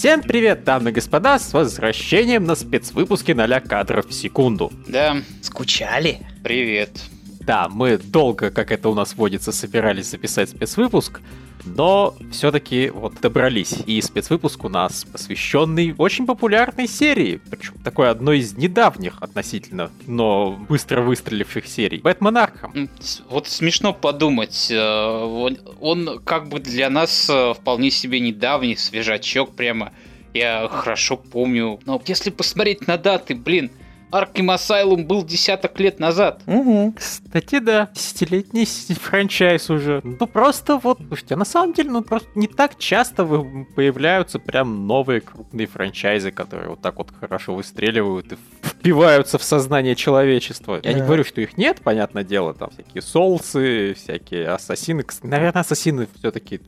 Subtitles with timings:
[0.00, 4.72] Всем привет, дамы и господа, с возвращением на спецвыпуске 0 кадров в секунду.
[4.88, 6.26] Да, Скучали?
[6.42, 7.02] привет.
[7.40, 11.20] Да, мы долго, как это у нас водится, собирались записать спецвыпуск,
[11.64, 13.74] но все-таки вот добрались.
[13.86, 20.52] И спецвыпуск у нас посвященный очень популярной серии, причем такой одной из недавних относительно, но
[20.68, 21.98] быстро выстреливших серий.
[21.98, 22.70] Бэтмен Арkham.
[22.74, 28.20] М, с- Вот смешно подумать, э, он, он как бы для нас э, вполне себе
[28.20, 29.92] недавний, свежачок прямо.
[30.34, 31.80] Я хорошо помню.
[31.86, 33.70] Но если посмотреть на даты, блин,
[34.10, 36.42] Arkham Asylum был десяток лет назад.
[36.46, 36.94] Угу.
[36.96, 38.64] Кстати, да, десятилетний
[39.00, 40.00] франчайз уже.
[40.04, 44.38] Ну просто вот, слушайте, а на самом деле, ну просто не так часто вы- появляются
[44.38, 50.80] прям новые крупные франчайзы, которые вот так вот хорошо выстреливают и впиваются в сознание человечества.
[50.82, 51.06] Я не Да.
[51.06, 55.04] говорю, что их нет, понятное дело, там всякие соулсы, всякие ассасины.
[55.22, 56.60] Наверное, ассасины все-таки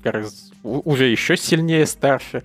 [0.63, 2.43] уже еще сильнее старше.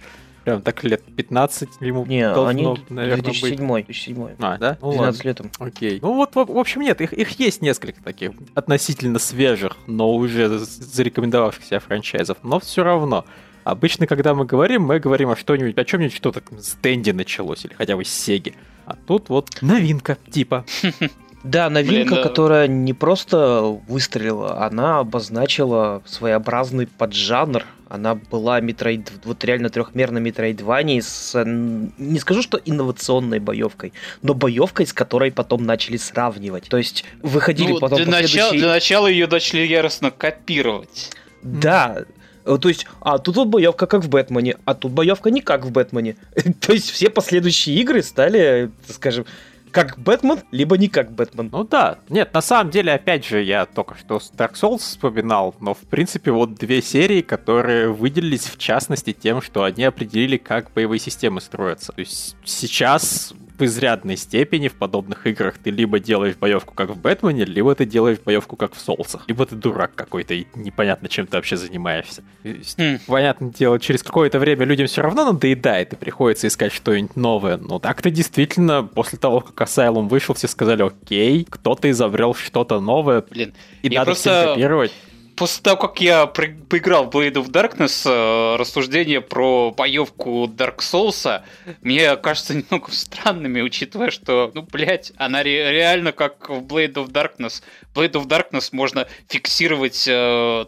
[0.48, 3.42] Прям так лет 15 ему Не, должно, они наверное, быть.
[3.42, 3.68] 2007.
[3.84, 4.28] 2007.
[4.40, 4.78] А, да?
[4.82, 5.28] Ну, 12 ладно.
[5.28, 5.52] лет им.
[5.60, 6.00] Окей.
[6.02, 10.48] Ну вот, в, в общем, нет, их, их есть несколько таких относительно свежих, но уже
[10.58, 12.38] з- зарекомендовавшихся франчайзов.
[12.44, 13.26] Но все равно.
[13.66, 17.66] Обычно, когда мы говорим, мы говорим о что-нибудь, о чем-нибудь, что так с Дэнди началось,
[17.66, 18.56] или хотя бы с Сеги.
[18.86, 20.64] А тут вот новинка, типа.
[21.44, 22.24] Да, новинка, Блин, да.
[22.24, 27.64] которая не просто выстрелила, она обозначила своеобразный поджанр.
[27.90, 34.86] Она была метроид, вот реально трехмерной метроидванией с, не скажу, что инновационной боевкой, но боевкой,
[34.86, 36.68] с которой потом начали сравнивать.
[36.70, 41.12] То есть выходили Ну, потом для, начала, последующие- для начала ее начали яростно копировать.
[41.44, 42.04] Да.
[42.46, 45.66] Э, То есть, а тут вот боевка как в Бэтмене, а тут боевка не как
[45.66, 46.16] в Бэтмене.
[46.62, 49.26] То есть все последующие игры стали, скажем,
[49.72, 51.50] как Бэтмен, либо не как Бэтмен.
[51.52, 52.00] Ну да.
[52.10, 56.32] Нет, на самом деле, опять же, я только что Dark Souls вспоминал, но в принципе
[56.32, 61.94] вот две серии, которые выделились в частности тем, что они определили, как боевые системы строятся.
[61.94, 67.00] То есть сейчас в изрядной степени в подобных играх ты либо делаешь боевку как в
[67.00, 69.24] Бэтмене, либо ты делаешь боевку как в Соулсах.
[69.28, 72.24] Либо ты дурак какой-то и непонятно, чем ты вообще занимаешься.
[72.44, 73.00] Хм.
[73.08, 77.58] Понятное дело, через какое-то время людям все равно надоедает, и приходится искать что-нибудь новое.
[77.58, 83.24] Но так-то действительно, после того, как Asylum вышел, все сказали, окей, кто-то изобрел что-то новое,
[83.30, 84.92] Блин, и надо просто- всем копировать.
[85.38, 90.78] После того, как я при- поиграл в Blade of Darkness, э, рассуждения про боевку Dark
[90.80, 91.44] Souls
[91.82, 97.10] мне кажется немного странными, учитывая, что, ну, блядь, она ре- реально как в Blade of
[97.12, 97.62] Darkness.
[97.94, 100.66] В Blade of Darkness можно фиксировать, э,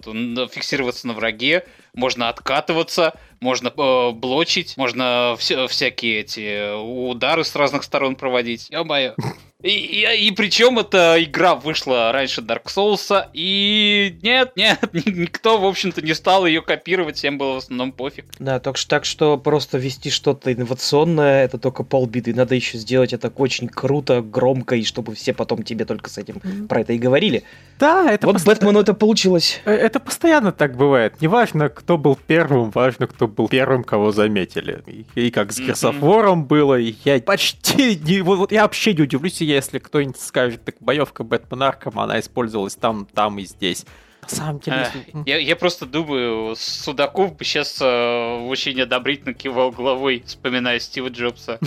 [0.51, 1.65] фиксироваться на враге,
[1.95, 8.69] можно откатываться, можно э, блочить, можно вся- всякие эти удары с разных сторон проводить.
[8.69, 9.15] Ё-моё.
[9.61, 15.57] И, и, и причем эта игра вышла раньше Dark Souls, и нет, нет, ни- никто,
[15.59, 18.23] в общем-то, не стал ее копировать, всем было в основном пофиг.
[18.39, 22.33] Да, так, что- так что просто вести что-то инновационное, это только полбеды.
[22.33, 26.39] Надо еще сделать это очень круто, громко, и чтобы все потом тебе только с этим
[26.69, 27.43] про это и говорили.
[27.79, 29.59] Да, это, вот пост- Бэтмену это получилось.
[29.65, 31.15] э, это постоянно так бывает.
[31.19, 34.81] Неважно, кто был первым, важно, кто был первым, кого заметили.
[34.87, 35.59] И, и как с.
[35.59, 38.21] Герсофором было, и я почти не...
[38.21, 42.75] Вот, вот я вообще не удивлюсь, если кто-нибудь скажет, так боевка Бэтмен Арком, она использовалась
[42.75, 43.85] там, там и здесь.
[44.23, 44.77] На самом деле...
[44.81, 51.07] Эх, если- Я, я просто думаю, Судаков бы сейчас очень неодобрительно кивал головой, вспоминая Стива
[51.07, 51.59] Джобса.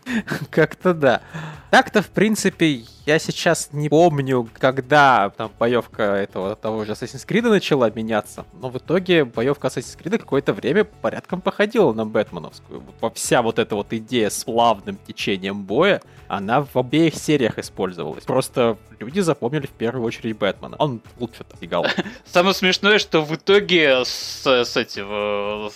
[0.50, 1.22] Как-то да.
[1.70, 7.48] Так-то, в принципе, я сейчас не помню, когда там боевка этого того же Assassin's Creed
[7.48, 12.80] начала меняться, но в итоге боевка Assassin's Creed какое-то время порядком походила на Бэтменовскую.
[12.80, 17.58] Вот во- Вся вот эта вот идея с плавным течением боя, она в обеих сериях
[17.58, 18.22] использовалась.
[18.24, 20.76] Просто люди запомнили в первую очередь Бэтмена.
[20.78, 21.84] Он лучше достигал.
[22.24, 25.06] Самое смешное, что в итоге с, с этим...
[25.10, 25.70] э,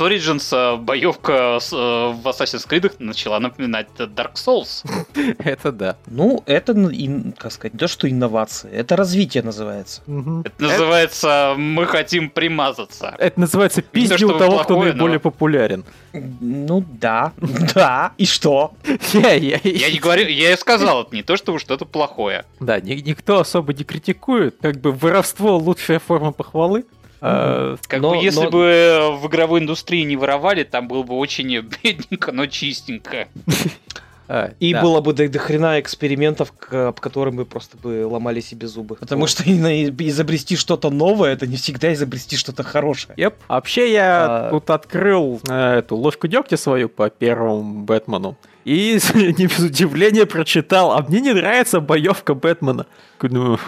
[0.00, 4.82] С Origins э, боевка с, э, в Assassin's Creed начала напоминать Dark Souls.
[5.38, 5.96] Это да.
[6.06, 10.00] Ну, это, н- ин- как сказать, не то, что инновации, это развитие называется.
[10.06, 13.14] Это называется «Мы хотим примазаться».
[13.18, 15.84] Это называется пизди у того, кто наиболее популярен.
[16.14, 17.32] Ну да,
[17.74, 18.72] да, и что?
[19.12, 19.58] Я-
[19.90, 22.46] не говорю, я и сказал, это не то, что что-то плохое.
[22.58, 24.56] Да, ни- никто особо не критикует.
[24.62, 26.86] Как бы воровство лучшая форма похвалы.
[27.20, 31.14] А, Как Но- бы если но- бы в игровой индустрии не воровали, там было бы
[31.14, 31.46] очень
[31.82, 33.28] бедненько, но чистенько.
[34.28, 34.80] а, И да.
[34.82, 38.94] было бы до, до хрена экспериментов, к- об которых мы просто бы ломали себе зубы.
[38.96, 43.14] Потому что и на- изобрести что-то новое, это не всегда изобрести что-то хорошее.
[43.16, 43.34] Еп.
[43.48, 48.36] Вообще я А- тут открыл э, эту ложку дегтя свою по первому Бэтмену.
[48.64, 52.86] И не без удивления прочитал, а мне не нравится боевка Бэтмена.
[53.18, 53.58] Такой, Ну,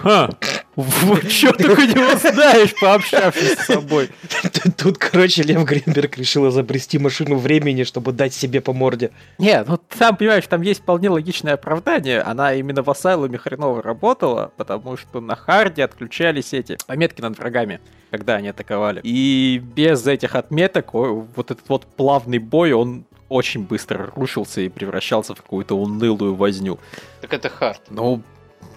[0.76, 4.10] ха, Что ты у него знаешь, пообщавшись с собой?
[4.76, 9.10] Тут, короче, Лев Гринберг решил изобрести машину времени, чтобы дать себе по морде.
[9.38, 12.20] Не, ну там, понимаешь, там есть вполне логичное оправдание.
[12.20, 17.80] Она именно в Асайлуме хреново работала, потому что на харде отключались эти пометки над врагами,
[18.10, 19.00] когда они атаковали.
[19.02, 25.34] И без этих отметок вот этот вот плавный бой, он очень быстро рушился и превращался
[25.34, 26.78] в какую-то унылую возню.
[27.22, 27.80] Так это hard.
[27.88, 28.22] Ну,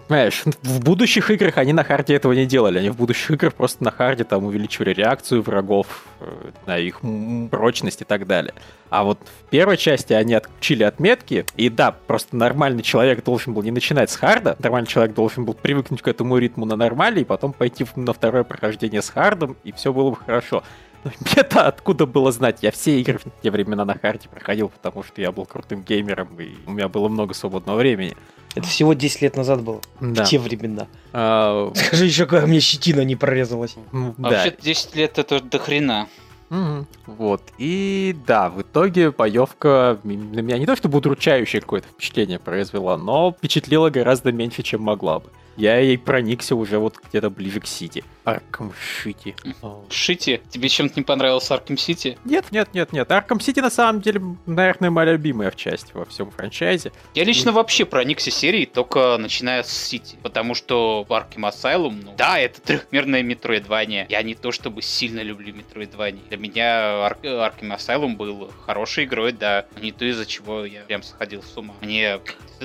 [0.08, 2.80] Понимаешь, в будущих играх они на харде этого не делали.
[2.80, 7.02] Они в будущих играх просто на харде там увеличивали реакцию врагов, э, на их
[7.50, 8.54] прочность и так далее.
[8.90, 13.64] А вот в первой части они отключили отметки, и да, просто нормальный человек должен был
[13.64, 17.26] не начинать с харда, нормальный человек должен был привыкнуть к этому ритму на нормале, и
[17.26, 20.64] потом пойти на второе прохождение с хардом, и все было бы хорошо.
[21.06, 22.58] Но мне-то откуда было знать?
[22.62, 26.30] Я все игры в те времена на харде проходил, потому что я был крутым геймером,
[26.40, 28.18] и у меня было много свободного времени.
[28.56, 29.82] Это всего 10 лет назад было.
[30.00, 30.24] Да.
[30.24, 30.88] В те времена.
[31.14, 31.72] А...
[31.76, 33.76] Скажи еще, когда мне щетина не прорезалась.
[33.92, 34.30] Ну, да.
[34.30, 36.08] Вообще 10 лет это до хрена.
[36.50, 36.86] Угу.
[37.08, 37.42] Вот.
[37.58, 40.12] И да, в итоге боевка на
[40.42, 45.30] меня не то чтобы удручающее какое-то впечатление произвела, но впечатлила гораздо меньше, чем могла бы
[45.58, 48.04] я ей проникся уже вот где-то ближе к City.
[48.24, 49.36] Arkham City.
[49.90, 50.42] Шити?
[50.50, 52.18] Тебе чем-то не понравился Arkham City?
[52.26, 53.12] Нет, нет, нет, нет.
[53.12, 56.92] Arkham City на самом деле, наверное, моя любимая в части во всем франчайзе.
[57.14, 57.54] Я лично И...
[57.54, 60.18] вообще проникся серией только начиная с Сити.
[60.24, 64.08] Потому что в Arkham Asylum, ну, да, это трехмерное метроидвание.
[64.10, 66.24] Я не то чтобы сильно люблю метроидвание.
[66.30, 69.66] Для меня Arkham Asylum был хорошей игрой, да.
[69.82, 71.76] Не то из-за чего я прям сходил с ума.
[71.82, 72.20] Мне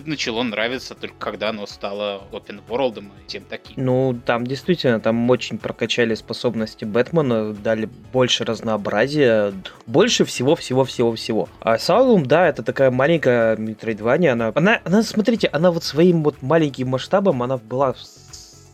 [0.04, 3.84] начало нравиться только когда оно стало open world и тем таким.
[3.84, 9.52] Ну, там действительно, там очень прокачали способности Бэтмена, дали больше разнообразия,
[9.86, 11.48] больше всего-всего-всего-всего.
[11.60, 16.42] А Asylum, да, это такая маленькая метроидвания, она, она, она, смотрите, она вот своим вот
[16.42, 17.94] маленьким масштабом, она была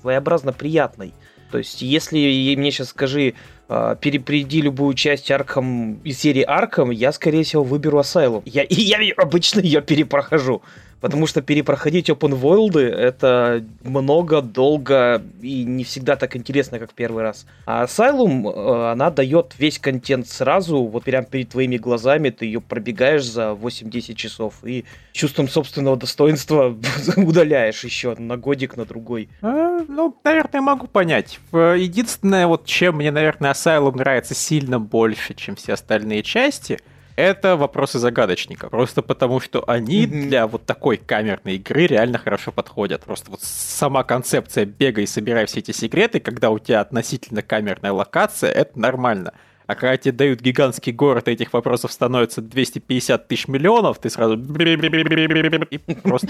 [0.02, 1.12] своеобразно приятной.
[1.50, 3.34] То есть, если мне сейчас скажи,
[3.68, 8.42] а, перепреди любую часть Арком из серии Арком, я, скорее всего, выберу Asylum.
[8.44, 10.62] Я, и я обычно ее перепрохожу.
[11.00, 17.22] Потому что перепроходить open world это много, долго и не всегда так интересно, как первый
[17.22, 17.46] раз.
[17.66, 22.62] А Asylum, э, она дает весь контент сразу, вот прям перед твоими глазами, ты ее
[22.62, 26.76] пробегаешь за 8-10 часов и чувством собственного достоинства
[27.16, 29.28] удаляешь еще на годик, на другой.
[29.42, 31.38] А, ну, наверное, могу понять.
[31.52, 36.78] Единственное, вот чем мне, наверное, Asylum нравится сильно больше, чем все остальные части—
[37.16, 38.68] это вопросы загадочника.
[38.68, 40.28] Просто потому, что они mm-hmm.
[40.28, 43.02] для вот такой камерной игры реально хорошо подходят.
[43.04, 47.92] Просто вот сама концепция бега и собирай все эти секреты, когда у тебя относительно камерная
[47.92, 49.32] локация, это нормально.
[49.66, 54.34] А когда тебе дают гигантский город, и этих вопросов становится 250 тысяч миллионов, ты сразу...
[54.36, 56.28] И просто...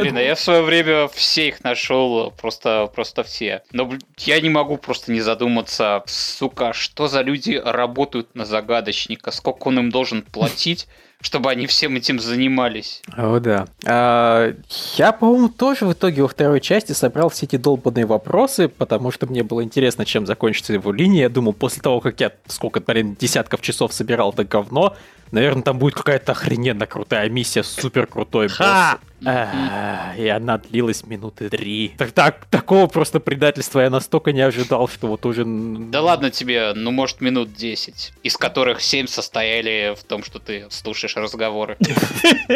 [0.00, 3.62] Блин, а я в свое время все их нашел, просто, просто все.
[3.72, 9.68] Но я не могу просто не задуматься, сука, что за люди работают на загадочника, сколько
[9.68, 10.88] он им должен платить,
[11.20, 13.02] чтобы они всем этим занимались.
[13.16, 13.66] О, да.
[13.84, 14.54] А,
[14.96, 19.26] я, по-моему, тоже в итоге во второй части собрал все эти долбанные вопросы, потому что
[19.26, 21.22] мне было интересно, чем закончится его линия.
[21.22, 24.96] Я думал, после того, как я сколько, блин, десятков часов собирал это говно,
[25.30, 28.98] Наверное, там будет какая-то охрененно крутая миссия, супер крутой босс.
[29.24, 31.94] А, и она длилась минуты три.
[31.98, 35.44] Так, так, такого просто предательства я настолько не ожидал, что вот уже...
[35.44, 40.66] Да ладно тебе, ну может минут 10, из которых 7 состояли в том, что ты
[40.70, 41.76] слушаешь разговоры.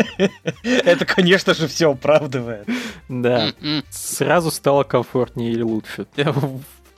[0.62, 2.66] Это, конечно же, все оправдывает.
[3.08, 3.52] Да.
[3.90, 6.06] Сразу стало комфортнее или лучше.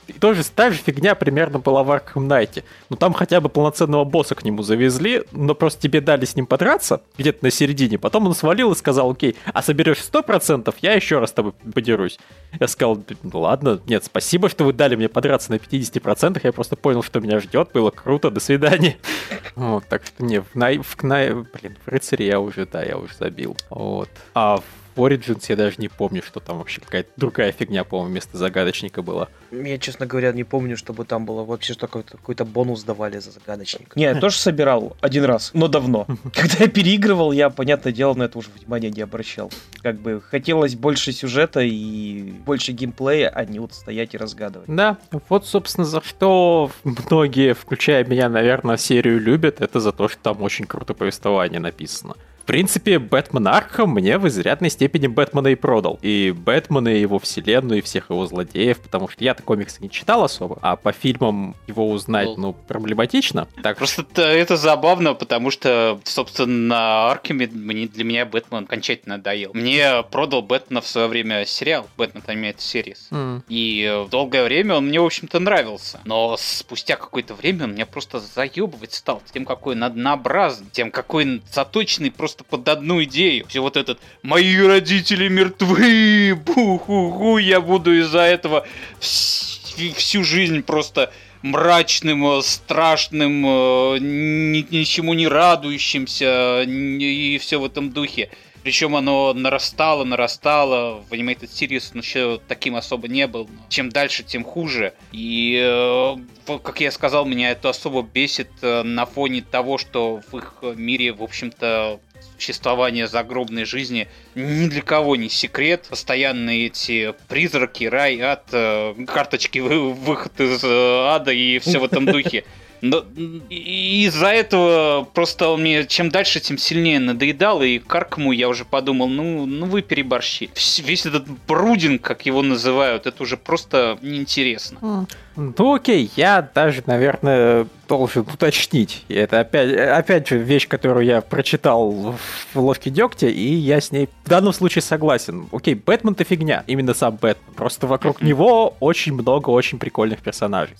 [0.07, 2.63] И тоже та же фигня примерно была в Arkham Knight.
[2.89, 6.45] Ну там хотя бы полноценного босса к нему завезли, но просто тебе дали с ним
[6.45, 7.97] подраться где-то на середине.
[7.97, 12.19] Потом он свалил и сказал, окей, а соберешь 100%, я еще раз с тобой подерусь.
[12.59, 16.75] Я сказал, ну ладно, нет, спасибо, что вы дали мне подраться на 50%, я просто
[16.75, 18.97] понял, что меня ждет, было круто, до свидания.
[19.55, 20.77] Вот, так что не, в, Най...
[20.77, 21.33] в, Кнай...
[21.33, 23.57] Блин, в рыцаре я уже, да, я уже забил.
[23.71, 24.09] Вот.
[24.35, 24.63] А в
[24.97, 29.29] Origins я даже не помню, что там вообще какая-то другая фигня, по-моему, вместо загадочника была.
[29.51, 33.31] Я, честно говоря, не помню, чтобы там было вообще что какой-то, какой-то бонус давали за
[33.31, 33.95] загадочник.
[33.95, 36.05] Не, я тоже собирал один раз, но давно.
[36.33, 39.51] Когда я переигрывал, я, понятное дело, на это уже внимания не обращал.
[39.81, 44.67] Как бы хотелось больше сюжета и больше геймплея, а не вот стоять и разгадывать.
[44.67, 44.97] Да,
[45.29, 50.41] вот, собственно, за что многие, включая меня, наверное, серию любят, это за то, что там
[50.41, 52.15] очень круто повествование написано.
[52.47, 55.99] Принципе, Бэтмен Архам мне в изрядной степени Бэтмена и продал.
[56.01, 60.23] И Бэтмена, и его вселенную, и всех его злодеев, потому что я-то комиксы не читал
[60.23, 63.47] особо, а по фильмам его узнать, ну, проблематично.
[63.61, 69.51] Так Просто это забавно, потому что, собственно, на Аркеме для меня Бэтмен окончательно надоел.
[69.53, 72.97] Мне продал Бэтмена в свое время сериал Бэтмен Animated Series.
[73.11, 73.43] Mm.
[73.49, 75.99] И долгое время он мне, в общем-то, нравился.
[76.05, 81.25] Но спустя какое-то время он меня просто заебывать стал тем, какой он однообразный, тем, какой
[81.25, 83.45] он заточенный просто под одну идею.
[83.47, 86.35] Все вот этот «Мои родители мертвы!
[86.35, 87.37] Бу-ху-ху!
[87.37, 88.65] Я буду из-за этого
[88.99, 98.29] всю жизнь просто мрачным, э, страшным, э, ничему не радующимся и все в этом духе.
[98.63, 101.01] Причем оно нарастало, нарастало.
[101.09, 103.49] В Animated Series он еще таким особо не был.
[103.69, 104.93] Чем дальше, тем хуже.
[105.13, 106.15] И, э,
[106.45, 111.23] как я сказал, меня это особо бесит на фоне того, что в их мире, в
[111.23, 112.01] общем-то,
[112.35, 115.87] существование загробной жизни ни для кого не секрет.
[115.89, 122.43] Постоянные эти призраки, рай, ад, э, карточки выход из ада и все в этом духе.
[122.81, 123.03] Но
[123.49, 129.07] из-за этого просто он мне чем дальше, тем сильнее надоедал, и Каркому я уже подумал,
[129.07, 130.49] ну, ну вы переборщи.
[130.79, 135.07] Весь этот брудинг, как его называют, это уже просто неинтересно.
[135.35, 139.03] Ну окей, я даже, наверное, должен уточнить.
[139.07, 142.15] И это опять, опять же вещь, которую я прочитал
[142.53, 145.47] в «Ловке дегтя», и я с ней в данном случае согласен.
[145.51, 147.53] Окей, Бэтмен-то фигня, именно сам Бэтмен.
[147.55, 150.75] Просто вокруг него очень много очень прикольных персонажей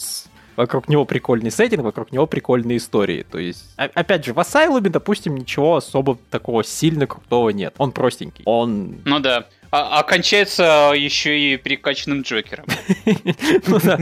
[0.57, 3.25] вокруг него прикольный сеттинг, вокруг него прикольные истории.
[3.29, 7.73] То есть, опять же, в Асайлуме, допустим, ничего особо такого сильно крутого нет.
[7.77, 8.43] Он простенький.
[8.45, 8.97] Он...
[9.05, 9.45] Ну да.
[9.69, 12.65] А, окончается еще и перекачанным Джокером.
[13.67, 13.99] Ну да,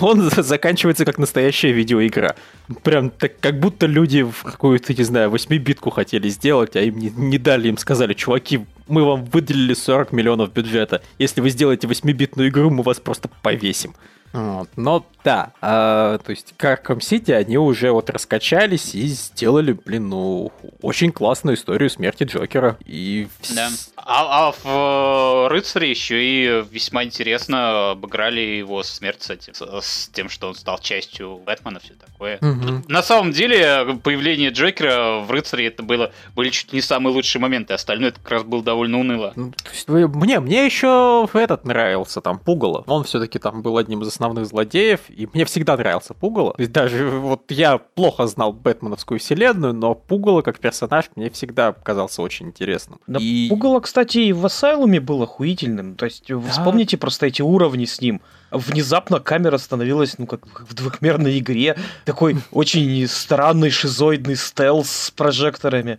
[0.00, 2.36] он заканчивается как настоящая видеоигра.
[2.82, 7.10] Прям так, как будто люди в какую-то, не знаю, 8-битку хотели сделать, а им не,
[7.10, 11.02] не дали, им сказали, чуваки, мы вам выделили 40 миллионов бюджета.
[11.18, 13.94] Если вы сделаете 8-битную игру, мы вас просто повесим.
[14.32, 14.68] Вот.
[14.76, 20.52] Но да, а, то есть Arkham City они уже вот раскачались и сделали, блин, ну,
[20.80, 22.78] очень классную историю смерти Джокера.
[22.86, 23.28] И...
[23.54, 23.68] Да.
[23.96, 30.08] А, а в э, Рыцаре еще и весьма интересно обыграли его смерть с, этим, с
[30.08, 32.38] тем, что он стал частью Бэтмена, все такое.
[32.38, 32.84] Угу.
[32.88, 37.74] На самом деле, появление Джокера в Рыцаре это было, были чуть не самые лучшие моменты,
[37.74, 39.32] остальное это как раз было довольно уныло.
[39.36, 42.84] Ну, то есть, мне, мне еще этот нравился, там, Пугало.
[42.86, 46.52] Он все-таки там был одним из основных злодеев, и мне всегда нравился Пугало.
[46.54, 51.72] То есть даже вот я плохо знал Бэтменовскую вселенную, но Пугало как персонаж мне всегда
[51.72, 53.00] казался очень интересным.
[53.06, 53.48] Да, и...
[53.48, 55.94] Пугало, кстати, и в Асайлуме был охуительным.
[55.94, 56.40] То есть да.
[56.40, 58.20] вспомните просто эти уровни с ним
[58.50, 61.76] внезапно камера становилась, ну, как в двухмерной игре.
[62.04, 65.98] Такой очень странный шизоидный стелс с прожекторами.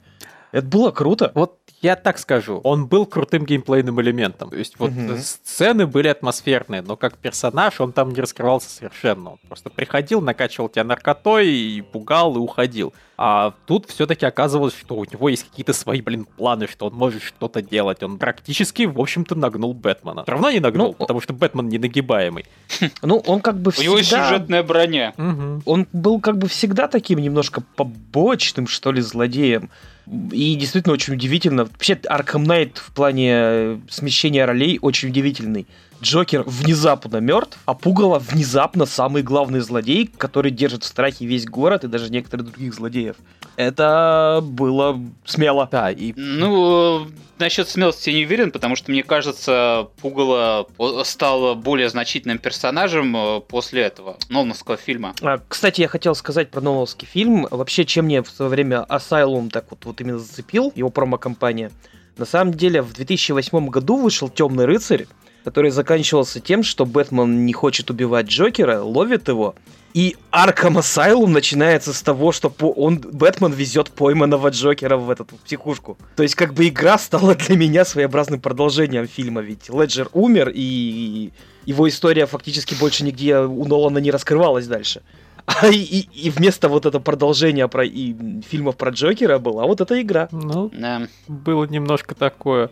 [0.51, 1.31] Это было круто.
[1.35, 4.49] Вот я так скажу, он был крутым геймплейным элементом.
[4.49, 5.17] То есть вот угу.
[5.17, 9.31] сцены были атмосферные, но как персонаж он там не раскрывался совершенно.
[9.31, 12.93] Он просто приходил, накачивал тебя наркотой, и пугал, и уходил.
[13.17, 17.21] А тут все-таки оказывалось, что у него есть какие-то свои, блин, планы, что он может
[17.21, 18.01] что-то делать.
[18.01, 20.23] Он практически, в общем-то, нагнул Бэтмена.
[20.23, 22.45] Все равно не нагнул, ну, потому что Бэтмен не нагибаемый.
[23.01, 23.91] Ну, он как бы всегда...
[23.91, 25.13] У него сюжетная броня.
[25.65, 29.69] Он был как бы всегда таким немножко побочным, что ли, злодеем.
[30.31, 31.65] И действительно очень удивительно.
[31.65, 35.67] Вообще, Arkham Knight в плане э, смещения ролей очень удивительный.
[36.01, 41.83] Джокер внезапно мертв, а Пугало внезапно самый главный злодей, который держит в страхе весь город
[41.83, 43.15] и даже некоторых других злодеев.
[43.55, 45.67] Это было смело.
[45.69, 46.13] Да, и...
[46.15, 47.07] Ну,
[47.39, 50.67] насчет смелости я не уверен, потому что, мне кажется, Пугало
[51.03, 55.13] стал более значительным персонажем э, после этого Нолановского фильма.
[55.21, 57.47] А, кстати, я хотел сказать про Нолановский фильм.
[57.51, 61.71] Вообще, чем мне в свое время Asylum так вот, вот именно зацепил, его промо-компания.
[62.17, 65.07] На самом деле, в 2008 году вышел «Темный рыцарь»,
[65.43, 69.55] который заканчивался тем, что Бэтмен не хочет убивать Джокера, ловит его,
[69.93, 75.97] и Аркам Асайлум начинается с того, что он, Бэтмен везет пойманного Джокера в эту психушку.
[76.15, 81.31] То есть как бы игра стала для меня своеобразным продолжением фильма, ведь Леджер умер, и
[81.65, 85.01] его история фактически больше нигде у Нолана не раскрывалась дальше.
[85.61, 88.13] А и, и, и вместо вот этого продолжения про и
[88.47, 90.29] фильмов про Джокера была вот эта игра.
[90.31, 91.07] Ну, да.
[91.27, 92.69] было немножко такое.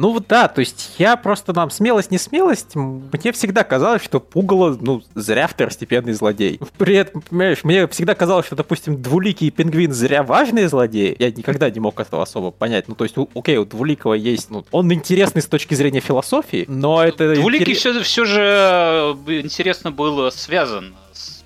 [0.00, 4.18] Ну вот да, то есть я просто нам смелость, не смелость, мне всегда казалось, что
[4.18, 6.58] Пугало, ну, зря второстепенный злодей.
[6.78, 11.14] При этом, понимаешь, мне всегда казалось, что, допустим, Двуликий пингвин зря важный злодей.
[11.18, 12.88] Я никогда не мог этого особо понять.
[12.88, 17.04] Ну, то есть, окей, у Двуликого есть, ну, он интересный с точки зрения философии, но
[17.04, 17.34] это...
[17.34, 17.80] Двуликий интерес...
[17.80, 20.94] все, все же э, интересно было связан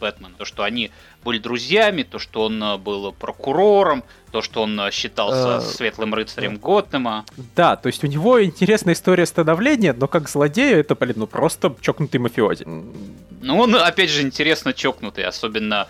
[0.04, 0.34] Бэтмен.
[0.36, 0.90] То, что они
[1.24, 6.14] были друзьями, то, что он э, был прокурором, то, что он э, считался Э, светлым
[6.14, 7.24] рыцарем Готэма.
[7.56, 11.74] Да, то есть у него интересная история становления, но как злодея это, блин, ну просто
[11.80, 12.64] чокнутый мафиози.
[12.64, 15.88] Ну, он, опять же, интересно чокнутый, особенно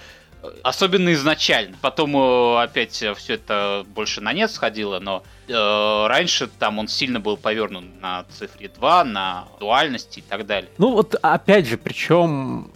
[0.63, 1.75] Особенно изначально.
[1.81, 2.15] Потом
[2.59, 7.85] опять все это больше на нет сходило, но э, раньше там он сильно был повернут
[8.03, 10.71] на цифре 2, на дуальности и так далее.
[10.77, 12.71] Ну вот опять же, причем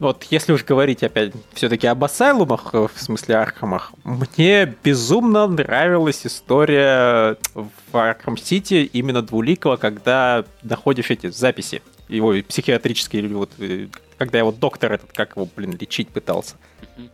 [0.00, 6.26] вот если уж говорить опять все-таки об Асайлумах, э, в смысле Архамах, мне безумно нравилась
[6.26, 14.38] история в Архам Сити именно двуликого, когда находишь эти записи его психиатрические, вот э, когда
[14.38, 16.56] его доктор этот, как его, блин, лечить пытался.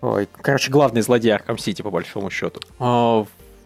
[0.00, 2.60] Ой, короче, главный злодей Архам Сити, по большому счету.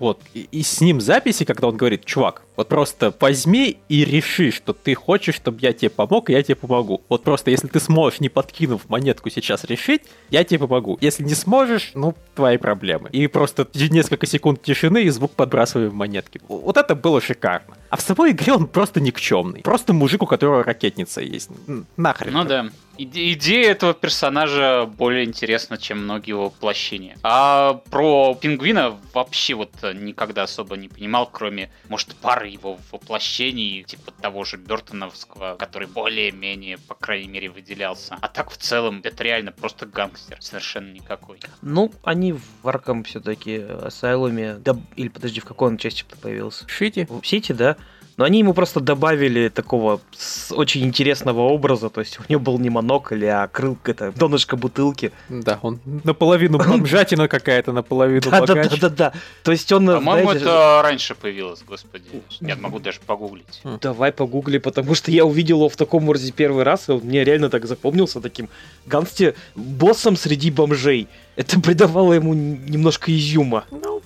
[0.01, 4.51] Вот, и, и с ним записи, когда он говорит, чувак, вот просто возьми и реши,
[4.51, 7.03] что ты хочешь, чтобы я тебе помог, и я тебе помогу.
[7.11, 10.97] Вот просто, если ты сможешь, не подкинув монетку сейчас решить, я тебе помогу.
[11.03, 13.11] Если не сможешь, ну, твои проблемы.
[13.11, 16.41] И просто несколько секунд тишины и звук подбрасываем монетки.
[16.49, 17.77] Вот это было шикарно.
[17.91, 19.61] А в самой игре он просто никчемный.
[19.61, 21.51] Просто мужик, у которого ракетница есть.
[21.99, 22.33] Нахрен.
[22.33, 22.71] Ну да.
[23.01, 27.17] Иде- идея этого персонажа более интересна, чем многие его воплощения.
[27.23, 34.11] А про пингвина вообще вот никогда особо не понимал, кроме, может, пары его воплощений, типа
[34.11, 38.19] того же Бертоновского, который более-менее, по крайней мере, выделялся.
[38.21, 41.41] А так в целом это реально просто гангстер, совершенно никакой.
[41.63, 46.69] Ну, они в Арком все-таки Асайлуме, да, или подожди, в какой он части появился?
[46.69, 47.07] Шити.
[47.09, 47.77] В Сити, да?
[48.21, 52.59] Но они ему просто добавили такого с- очень интересного образа, то есть у него был
[52.59, 55.11] не монокль, а крылка, это донышко бутылки.
[55.31, 58.69] Да, он наполовину бомжатина какая-то, наполовину богач.
[58.69, 59.13] Да-да-да-да.
[59.43, 62.05] То есть он, По-моему, знаете, это раньше появилось, господи.
[62.41, 63.63] Я могу даже погуглить.
[63.81, 67.25] Давай погугли, потому что я увидел его в таком образе первый раз, и он мне
[67.25, 68.51] реально так запомнился таким
[68.85, 71.09] гангсте боссом среди бомжей.
[71.37, 73.65] Это придавало ему немножко изюма.
[73.71, 74.03] Ну,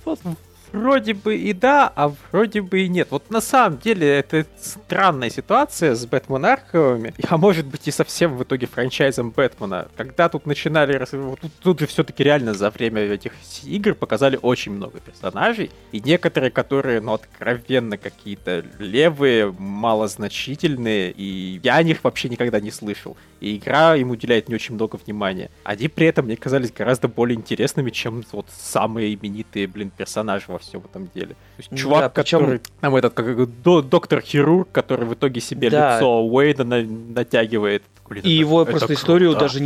[0.75, 3.09] вроде бы и да, а вроде бы и нет.
[3.11, 8.37] Вот на самом деле это странная ситуация с Бэтмен Арховыми, а может быть и совсем
[8.37, 9.89] в итоге франчайзом Бэтмена.
[9.97, 10.99] Когда тут начинали...
[11.05, 16.51] Тут, тут же все-таки реально за время этих игр показали очень много персонажей, и некоторые,
[16.51, 23.17] которые, ну, откровенно какие-то левые, малозначительные, и я о них вообще никогда не слышал.
[23.41, 25.51] И игра им уделяет не очень много внимания.
[25.65, 30.59] Они при этом мне казались гораздо более интересными, чем вот самые именитые, блин, персонажи во
[30.69, 31.29] всем этом деле.
[31.29, 32.61] То есть Да, чувак, причем- который...
[32.81, 35.97] Там этот, как до- доктор-хирург, который в итоге себе Да.
[35.97, 37.83] лицо Уэйда на- натягивает.
[38.09, 39.01] Блин, И это- его это просто круто.
[39.01, 39.59] историю даже...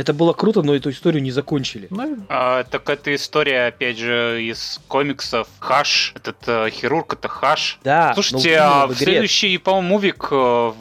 [0.00, 1.88] Это было круто, но эту историю не закончили.
[1.90, 5.46] Ну, А, так это история, опять же, из комиксов.
[5.58, 7.78] Хаш, этот э, хирург, это Хаш.
[7.84, 10.74] Да, Слушайте, но а в следующий, по-моему, мувик э, в-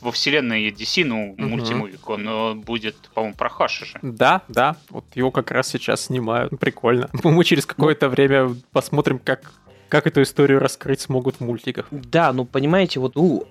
[0.00, 1.48] во вселенной DC, ну, Мгм.
[1.50, 3.98] мультимувик, он э, будет, по-моему, про Хаша же.
[4.02, 6.52] Да, да, вот его как раз сейчас снимают.
[6.58, 7.08] Прикольно.
[7.24, 9.52] Мы через какое-то время посмотрим, как,
[9.92, 11.84] как эту историю раскрыть смогут в мультиках.
[11.90, 13.46] Да, ну понимаете, вот, ну,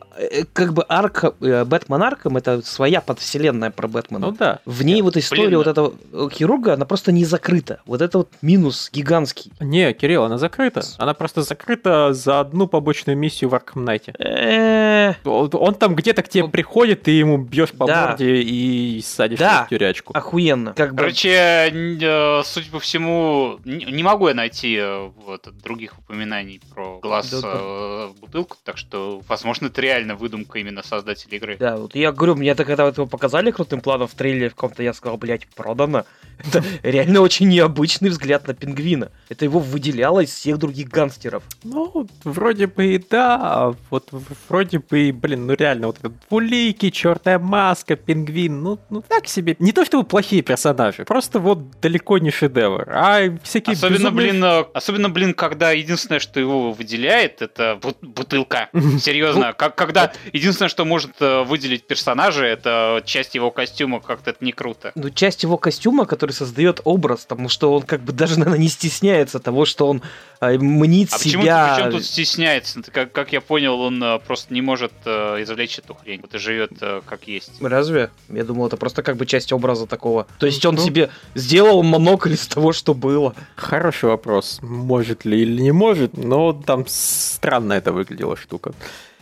[0.54, 4.26] как бы арка, э, Бэтмен Арком это своя подвселенная про Бэтмена.
[4.26, 4.58] Ну да.
[4.66, 7.82] В ней вот история Блин, вот этого э, хирурга, она просто не закрыта.
[7.86, 9.52] Вот это вот минус гигантский.
[9.60, 10.82] Не, Кирилл, она закрыта.
[10.98, 14.16] Она просто закрыта за одну побочную миссию в Knight.
[14.20, 18.08] Э, Он там где-то к тебе Ну, приходит, ты ему бьешь по да.
[18.08, 19.66] морде и садишь Да.
[19.66, 20.12] в тюрячку.
[20.18, 20.74] Охуенно.
[20.74, 20.98] Как бы...
[20.98, 24.82] Короче, судя по всему, не могу я найти
[25.24, 26.31] вот, других упоминаний
[26.74, 27.48] про глаз Да, да.
[27.54, 31.58] э, в бутылку, так что, возможно, это реально выдумка именно создателей игры.
[31.58, 34.56] Да, вот я говорю, мне так когда вот его показали крутым планом в трейлере в
[34.56, 36.06] каком-то, я сказал, блядь, продано.
[36.46, 39.12] Это реально очень необычный взгляд на пингвина.
[39.30, 41.44] Это его выделяло из всех других гангстеров.
[41.64, 44.10] Ну, вроде бы и да, вот
[44.50, 49.28] вроде бы и, блин, ну реально, вот этот двуликий, черная маска, пингвин, ну, ну так
[49.28, 49.56] себе.
[49.60, 54.44] Не то чтобы плохие персонажи, просто вот далеко не шедевр, а всякие Особенно, безумные- блин,
[54.44, 58.70] э, особенно, блин, когда единственное, что его выделяет, это бут- бутылка.
[59.00, 64.44] Серьезно, как, когда единственное, что может э, выделить персонажа, это часть его костюма, как-то это
[64.44, 64.92] не круто.
[64.96, 68.68] Ну, часть его костюма, который создает образ, потому что он как бы даже, наверное, не
[68.68, 70.02] стесняется того, что он
[70.40, 71.76] э, мнит А почему, себя...
[71.76, 72.80] почему тут стесняется?
[72.80, 76.22] Это Как, как я понял, он э, просто не может э, извлечь эту хрень.
[76.22, 77.52] Вот и живет э, как есть.
[77.62, 78.10] Разве?
[78.30, 80.28] Я думал, это просто как бы часть образа такого.
[80.40, 80.82] То есть он Ну.
[80.82, 83.36] себе сделал монокль из того, что было.
[83.56, 88.74] Хороший вопрос, может ли или не может, но там странно это выглядела штука.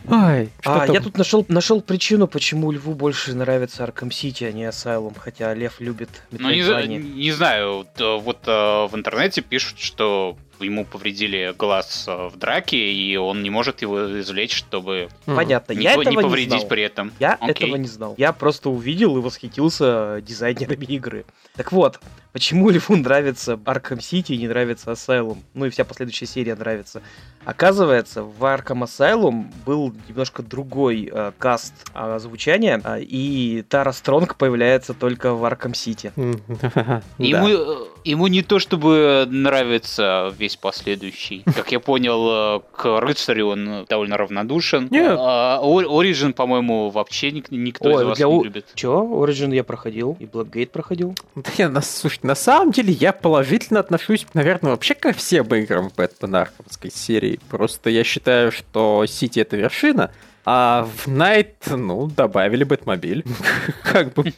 [0.08, 4.64] Ай, А, я тут нашел, нашел причину, почему Льву больше нравится Арком Сити, а не
[4.64, 9.78] Асайлум, хотя Лев любит Ну, не, не знаю, вот, э, вот э, в интернете пишут,
[9.78, 15.72] что ему повредили глаз э, в драке, и он не может его извлечь, чтобы Понятно,
[15.72, 16.68] не, я этого не не повредить знал.
[16.68, 17.12] при этом.
[17.18, 17.66] Я Окей.
[17.66, 18.14] этого не знал.
[18.18, 21.24] Я просто увидел и восхитился дизайнерами игры.
[21.56, 22.00] Так вот,
[22.32, 25.38] почему Льву нравится Arkham City и не нравится Asylum?
[25.54, 27.02] Ну и вся последующая серия нравится.
[27.44, 34.36] Оказывается, в Arkham Asylum был немножко другой э, каст э, озвучания, э, и Тара Стронг
[34.36, 36.12] появляется только в Arkham City.
[37.18, 41.42] Ему, э, ему не то чтобы нравится весь последующий.
[41.54, 44.88] Как я понял, э, к рыцарю он довольно равнодушен.
[44.90, 45.16] Нет.
[45.18, 48.66] А Origin, по-моему, вообще ник- никто из вас для не любит.
[48.74, 49.02] Чё?
[49.04, 51.14] Origin я проходил, и Blackgate проходил.
[51.34, 55.90] Да я, на, слушай, на самом деле я положительно отношусь, наверное, вообще ко всем играм
[55.96, 57.40] Бэтмена Архамской серии.
[57.50, 60.10] Просто я считаю, что Сити это вершина,
[60.44, 63.24] а в Найт, ну, добавили Бэтмобиль.
[63.82, 64.32] Как бы...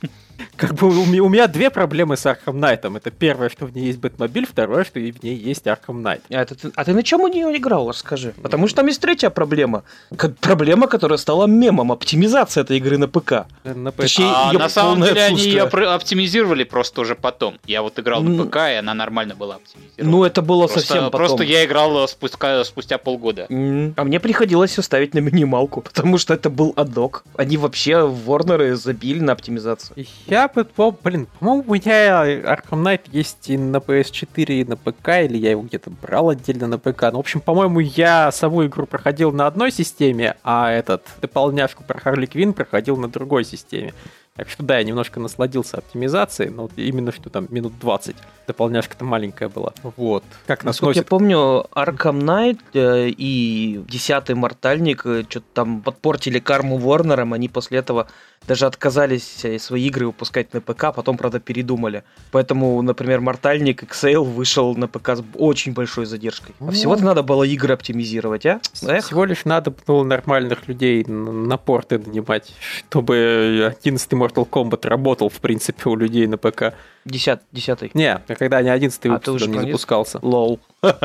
[0.56, 2.96] Как бы у меня, у меня две проблемы с Архам Найтом.
[2.96, 6.22] Это первое, что в ней есть Бэтмобиль, второе, что и в ней есть Архам Найт.
[6.30, 8.34] А, это ты, а ты на чем у нее играл, расскажи?
[8.42, 9.82] Потому что там есть третья проблема.
[10.16, 11.90] Как проблема, которая стала мемом.
[11.90, 13.46] Оптимизация этой игры на ПК.
[13.64, 14.32] На Точнее, PS.
[14.32, 15.56] А на самом деле они отсутствие.
[15.56, 17.58] ее про- оптимизировали просто уже потом.
[17.66, 20.10] Я вот играл на ПК, и она нормально была оптимизирована.
[20.10, 21.18] Ну, это было просто, совсем потом.
[21.18, 23.46] просто я играл э, спустя, спустя полгода.
[23.48, 27.24] А мне приходилось все ставить на минималку, потому что это был адок.
[27.36, 30.06] Они вообще, Ворнеры, забили на оптимизацию.
[30.26, 35.08] Я по- блин, по-моему, у меня Arkham Knight есть и на PS4, и на ПК,
[35.24, 37.02] или я его где-то брал отдельно на ПК.
[37.10, 41.98] Ну, в общем, по-моему, я саму игру проходил на одной системе, а этот дополняшку про
[41.98, 43.94] Харли Квин проходил на другой системе.
[44.34, 48.16] Так что да, я немножко насладился оптимизацией, но вот именно что там минут 20.
[48.46, 49.72] Дополняшка-то маленькая была.
[49.96, 50.24] Вот.
[50.46, 51.08] Как нас Насколько я носит.
[51.08, 51.36] помню,
[51.74, 58.08] Arkham Knight э, и Десятый Мортальник что-то там подпортили карму Ворнерам, они после этого
[58.48, 62.02] даже отказались э, свои игры выпускать на ПК, потом, правда, передумали.
[62.32, 66.54] Поэтому, например, Мортальник Exhale вышел на ПК с очень большой задержкой.
[66.58, 66.70] А Ну.
[66.72, 68.60] всего-то надо было игры оптимизировать, а?
[68.82, 72.52] Эх, Всего лишь надо было нормальных людей на порты нанимать,
[72.88, 76.74] чтобы 11 Mortal Kombat работал, в принципе, у людей на ПК.
[77.04, 77.90] десят, десятый.
[77.94, 80.18] Не, когда не 11 А, выпуск, ты уже он не запускался.
[80.22, 80.60] Лол.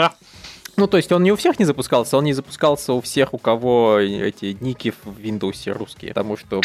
[0.77, 3.39] Ну, то есть он не у всех не запускался, он не запускался у всех, у
[3.39, 6.61] кого эти ники в Windows русские, потому что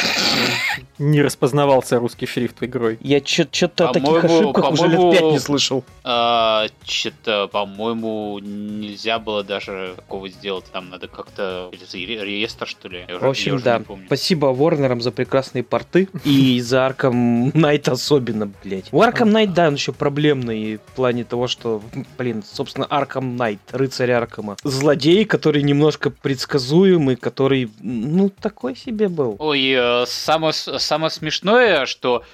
[0.98, 2.98] не распознавался русский шрифт игрой.
[3.00, 5.82] Я что-то о таких ошибках уже лет пять не слышал.
[6.04, 10.66] А, Что-то, по-моему, нельзя было даже такого сделать.
[10.72, 13.06] Там надо как-то реестр, что ли.
[13.08, 13.78] В общем, да.
[13.78, 14.06] не помню.
[14.06, 16.08] Спасибо Ворнерам за прекрасные порты.
[16.24, 18.88] И за Arkham Knight особенно, блять.
[18.92, 21.82] У Arkham Knight, да, он еще проблемный в плане того, что,
[22.18, 24.56] блин, собственно, Arkham Knight, рыцарь Аркама.
[24.64, 29.36] Злодей, который немножко предсказуемый, который, ну, такой себе был.
[29.38, 32.24] Ой, э, самое, с- самое смешное, что э,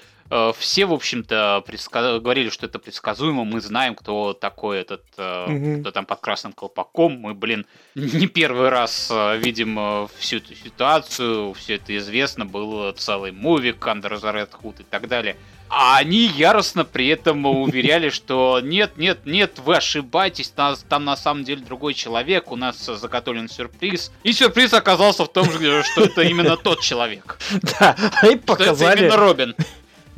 [0.58, 5.80] все, в общем-то, предска- говорили, что это предсказуемо, мы знаем, кто такой этот, э, Мгм.
[5.80, 10.54] кто там под красным колпаком, мы, блин, не первый раз э, видим э, всю эту
[10.54, 15.36] ситуацию, все это известно, был целый мувик, Under the Red Hood и так далее.
[15.70, 21.14] А они яростно при этом уверяли, что нет, нет, нет, вы ошибаетесь, нас- там на
[21.14, 24.10] самом деле другой человек, у нас заготовлен сюрприз.
[24.22, 27.38] И сюрприз оказался в том же, что это именно тот человек.
[27.80, 29.00] Да, и Что это показали...
[29.00, 29.54] именно Робин.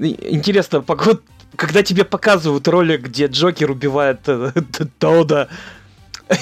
[0.01, 1.23] Интересно, вот
[1.57, 4.53] когда тебе показывают ролик, где Джокер убивает э,
[4.99, 5.49] Тода,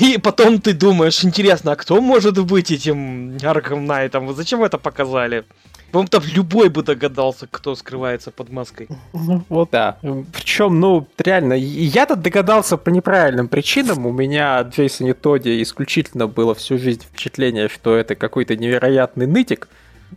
[0.00, 4.26] и потом ты думаешь, интересно, а кто может быть этим Арком Найтом?
[4.26, 5.44] Вот зачем это показали?
[5.90, 8.88] По-моему, там любой бы догадался, кто скрывается под маской.
[9.14, 9.96] Ну, вот да.
[10.34, 14.04] Причем, ну, реально, я-то догадался по неправильным причинам.
[14.04, 19.68] У меня от Джейсоне Тоди исключительно было всю жизнь впечатление, что это какой-то невероятный нытик.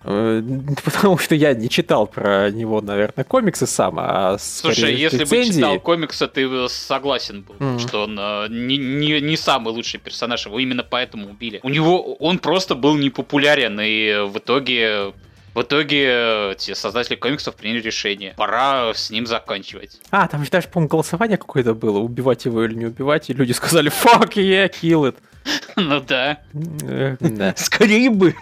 [0.03, 0.41] Э,
[0.83, 5.53] Потому что я не читал про него, наверное, комиксы сам, а Слушай, если бы рецензии.
[5.59, 7.79] читал комиксы, ты бы согласен был, Мгм.
[7.79, 11.59] что он э, не, не, не самый лучший персонаж, его именно поэтому убили.
[11.63, 15.13] У него он просто был непопулярен, и в итоге
[15.53, 18.33] в итоге э, те создатели комиксов приняли решение.
[18.37, 19.99] Пора с ним заканчивать.
[20.09, 23.51] А, там же даже, по-моему, голосование какое-то было, убивать его или не убивать, и люди
[23.51, 25.15] сказали «fuck yeah, kill it».
[25.75, 26.39] ну да.
[26.83, 27.53] Э, Да.
[27.57, 28.35] Скорее бы.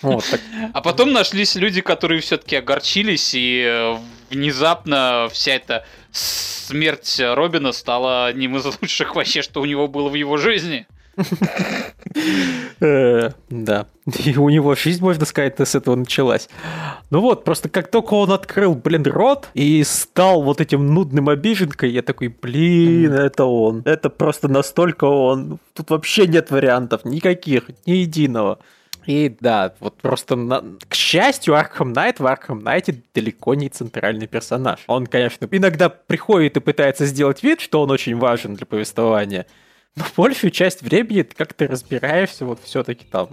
[0.00, 0.40] Вот, так
[0.72, 3.96] А потом нашлись люди, которые все-таки огорчились, и э,
[4.30, 10.14] внезапно вся эта смерть Робина стала одним из лучших вообще, что у него было в
[10.14, 10.86] его жизни.
[12.80, 13.86] Э, Да.
[14.24, 16.48] И у него жизнь, можно сказать, с этого началась.
[17.10, 21.90] Ну вот, просто как только он открыл, блин, рот и стал вот этим нудным обиженкой,
[21.90, 23.82] я такой, блин, это он.
[23.84, 25.58] Это просто настолько он.
[25.74, 28.58] Тут вообще нет вариантов, никаких, ни единого.
[29.06, 34.26] И да, вот просто на- к счастью, Арkham Найт в Арkham Найте далеко не центральный
[34.26, 34.80] персонаж.
[34.86, 39.46] Он, конечно, иногда приходит и пытается сделать вид, что он очень важен для повествования,
[39.98, 43.28] Но большую часть времени ты как-то разбираешься вот все-таки там,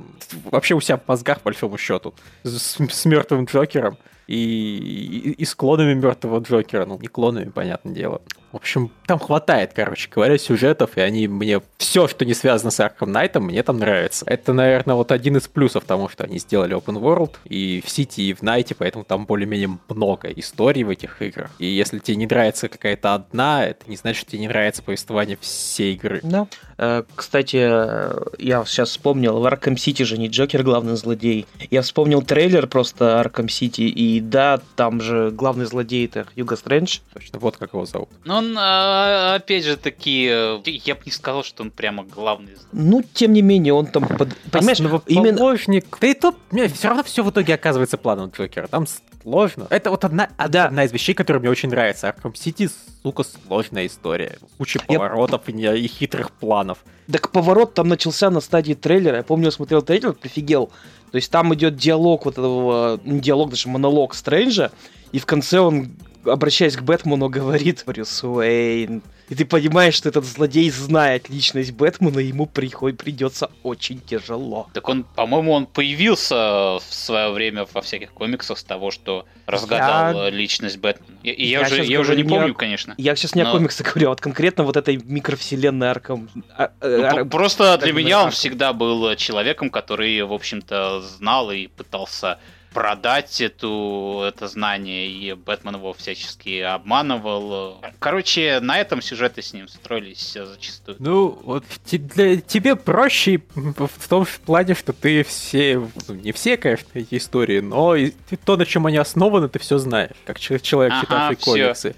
[0.45, 3.97] вообще у себя в мозгах, по большому счету, с, с мертвым Джокером
[4.27, 6.85] и, и, и с клонами мертвого Джокера.
[6.85, 8.21] Ну, не клонами, понятное дело.
[8.55, 11.61] В общем, там хватает, короче говоря, сюжетов, и они мне...
[11.77, 14.23] Все, что не связано с Arkham Knight, мне там нравится.
[14.29, 18.21] Это, наверное, вот один из плюсов тому, что они сделали Open World и в Сити,
[18.21, 21.51] и в Найте, поэтому там более-менее много историй в этих играх.
[21.59, 25.37] И если тебе не нравится какая-то одна, это не значит, что тебе не нравится повествование
[25.41, 26.21] всей игры.
[26.23, 26.47] Да.
[26.77, 31.45] Э, кстати, э, я сейчас вспомнил, в Arkham City же не Джокер главный злодей.
[31.71, 36.99] Я вспомнил трейлер просто Arkham City, и да, там же главный злодей это Юга Стрэндж.
[37.13, 38.07] Точно, вот как его зовут.
[38.23, 42.53] Но он, а, опять же, таки, э, я бы не сказал, что он прямо главный.
[42.71, 44.35] Ну, тем не менее, он там, под...
[44.51, 45.81] понимаешь, именно...
[46.01, 46.35] Да и то,
[46.73, 48.67] все равно все в итоге оказывается планом Джокера.
[48.67, 48.85] Там
[49.21, 49.67] сложно.
[49.69, 50.65] Это вот одна, да.
[50.65, 52.07] одна из вещей, которая мне очень нравится.
[52.07, 54.37] Arkham City, сука, сложная история.
[54.57, 54.99] Куча я...
[54.99, 56.79] поворотов и, и хитрых планов.
[57.11, 59.17] Так поворот там начался на стадии трейлера.
[59.17, 60.71] Я помню, я смотрел трейлер, прифигел.
[61.11, 64.71] То есть там идет диалог вот этого, не диалог, даже монолог Стрэнджа,
[65.11, 65.91] и в конце он
[66.25, 69.01] обращаясь к Бэтмену, говорит Брюс Уэйн.
[69.27, 74.69] И ты понимаешь, что этот злодей знает личность Бэтмена, и ему приход придется очень тяжело.
[74.73, 80.25] Так он, по-моему, он появился в свое время во всяких комиксах с того, что разгадал
[80.25, 80.29] я...
[80.29, 81.17] личность Бэтмена.
[81.23, 82.53] И, и я, я, уже, я уже не помню, о...
[82.53, 82.93] конечно.
[82.97, 83.49] Я сейчас не но...
[83.49, 86.29] о комиксах говорю, а вот конкретно вот этой микровселенной Арком.
[86.55, 87.25] А, э, ну, Ар...
[87.25, 92.37] Просто для меня он всегда был человеком, который, в общем-то, знал и пытался
[92.75, 97.81] продать эту, это знание, и Бэтмен его всячески обманывал.
[97.99, 100.97] Короче, на этом сюжеты с ним строились зачастую.
[100.99, 106.89] Ну, вот для тебе проще в том плане, что ты все, ну, не все, конечно,
[106.95, 107.95] эти истории, но
[108.43, 111.95] то, на чем они основаны, ты все знаешь, как человек, ага, читавший комиксы.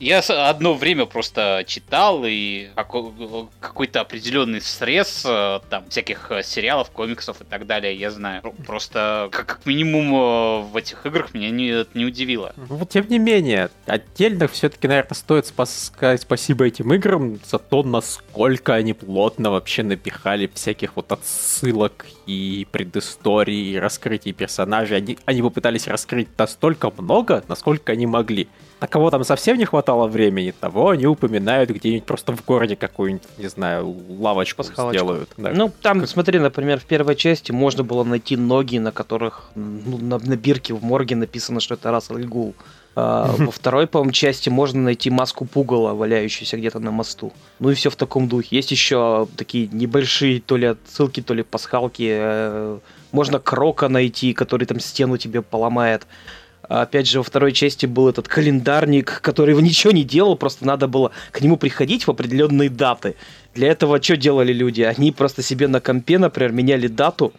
[0.00, 2.68] Я одно время просто читал, и
[3.60, 8.42] какой-то определенный срез э, там всяких э, сериалов, комиксов и так далее, я знаю.
[8.66, 12.52] Просто как минимум э, в этих играх меня не, это не удивило.
[12.68, 18.74] Ну тем не менее, отдельно все-таки, наверное, стоит сказать спасибо этим играм за то, насколько
[18.74, 24.96] они плотно вообще напихали всяких вот отсылок и предыстории, и раскрытий персонажей.
[24.96, 28.48] Они, они попытались раскрыть настолько много, насколько они могли.
[28.80, 33.26] На кого там совсем не хватало времени, того они упоминают где-нибудь просто в городе какую-нибудь,
[33.38, 34.96] не знаю, лавочку Пасхалочку.
[34.96, 35.30] сделают.
[35.36, 35.50] Да.
[35.52, 36.08] Ну, там, как...
[36.08, 40.74] смотри, например, в первой части можно было найти ноги, на которых ну, на, на бирке
[40.74, 42.54] в морге написано, что это Рассел Гул.
[43.00, 47.32] А, во второй, по-моему, части можно найти маску пугала, валяющуюся где-то на мосту.
[47.60, 48.56] Ну и все в таком духе.
[48.56, 52.08] Есть еще такие небольшие то ли отсылки, то ли пасхалки.
[52.10, 52.78] Э,
[53.12, 56.06] можно Крока найти, который там стену тебе поломает.
[56.68, 61.12] Опять же, во второй части был этот календарник, который ничего не делал, просто надо было
[61.32, 63.16] к нему приходить в определенные даты.
[63.54, 64.82] Для этого что делали люди?
[64.82, 67.32] Они просто себе на компе, например, меняли дату,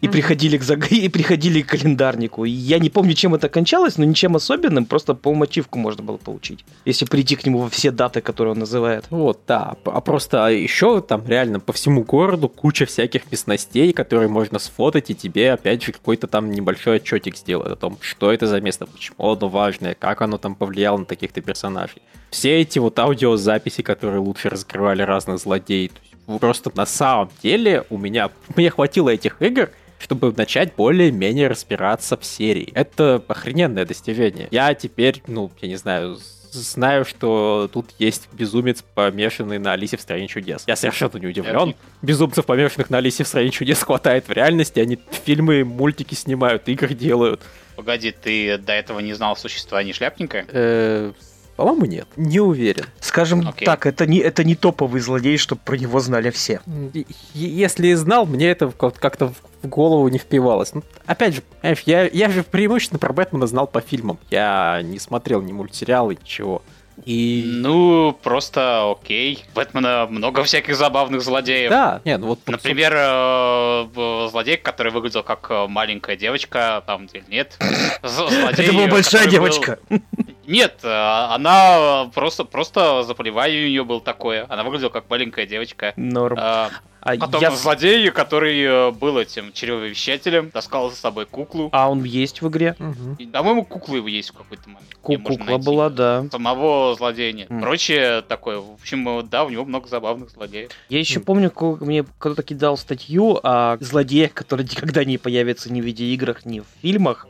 [0.00, 0.90] и приходили к заг...
[0.92, 2.44] и приходили к календарнику.
[2.44, 6.64] И я не помню, чем это кончалось, но ничем особенным, просто полмочивку можно было получить,
[6.84, 9.04] если прийти к нему во все даты, которые он называет.
[9.10, 9.76] Вот, да.
[9.84, 15.14] А просто еще там реально по всему городу куча всяких местностей, которые можно сфотать, и
[15.14, 19.32] тебе опять же какой-то там небольшой отчетик сделать о том, что это за место, почему
[19.32, 22.02] оно важное, как оно там повлияло на таких-то персонажей.
[22.30, 25.92] Все эти вот аудиозаписи, которые лучше раскрывали разных злодеев,
[26.40, 32.24] просто на самом деле у меня, мне хватило этих игр, чтобы начать более-менее разбираться в
[32.24, 32.70] серии.
[32.74, 34.48] Это охрененное достижение.
[34.50, 36.18] Я теперь, ну, я не знаю,
[36.52, 40.64] знаю, что тут есть безумец, помешанный на Алисе в стране чудес.
[40.66, 41.74] Я совершенно не удивлен.
[42.02, 44.80] Безумцев, помешанных на Алисе в стране чудес, хватает в реальности.
[44.80, 47.40] Они фильмы, мультики снимают, игры делают.
[47.76, 50.44] Погоди, ты до этого не знал о существовании шляпника?
[51.52, 52.08] Э, по-моему, нет.
[52.16, 52.86] Не уверен.
[53.00, 53.64] Скажем okay.
[53.64, 56.60] так, это не, это не топовый злодей, чтобы про него знали все.
[57.34, 60.74] Если и знал, мне это как-то в голову не впивалось.
[60.74, 61.42] Ну, опять же,
[61.86, 64.18] я, я же преимущественно про Бэтмена знал по фильмам.
[64.30, 66.62] Я не смотрел ни мультсериалы, ничего.
[67.04, 67.42] И...
[67.46, 69.44] Ну, просто окей.
[69.54, 71.70] Бэтмена много всяких забавных злодеев.
[71.70, 72.40] Да, нет, ну вот...
[72.46, 77.56] Например, э, злодей, который выглядел как э, маленькая девочка, там, где нет.
[78.02, 79.78] Злодей, Это была большая девочка.
[80.46, 84.46] Нет, э, она просто, просто заболевание у нее было такое.
[84.48, 85.92] Она выглядела как маленькая девочка.
[85.96, 86.36] Норм.
[86.40, 87.50] А, а Потом я...
[87.50, 91.68] злодей, который э, был этим чревовещателем, таскал за собой куклу.
[91.72, 92.76] А он есть в игре?
[92.78, 93.30] Угу.
[93.32, 94.94] По-моему, кукла его есть в какой-то момент.
[95.00, 96.26] Ку- кукла была, да.
[96.30, 97.50] Самого злодея нет.
[97.50, 97.60] Mm.
[97.60, 98.58] Прочее такое.
[98.58, 100.70] В общем, да, у него много забавных злодеев.
[100.88, 101.24] Я еще mm.
[101.24, 106.60] помню, мне кто-то кидал статью о злодеях, которые никогда не появятся ни в видеоиграх, ни
[106.60, 107.26] в фильмах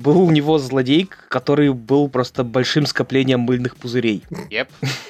[0.00, 4.22] Был у него злодей, который был просто большим скоплением мыльных пузырей.
[4.30, 4.68] Yep.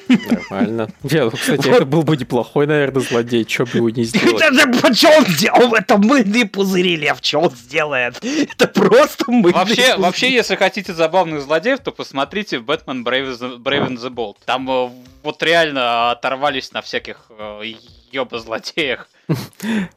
[0.09, 0.91] Нормально.
[1.05, 4.97] Я, ну, кстати, это был бы неплохой, наверное, злодей, что бы его не сделать.
[4.97, 5.75] Что он сделал?
[5.75, 8.19] Это мыльные пузыри, Лев, что он сделает?
[8.25, 10.03] Это просто мыльные Вообще, пузыри.
[10.03, 14.39] вообще, если хотите забавных злодеев, то посмотрите «Бэтмен Brave the, Brave and the Bold».
[14.45, 14.91] Там э,
[15.23, 17.75] вот реально оторвались на всяких э,
[18.13, 19.09] ёба-злодеях.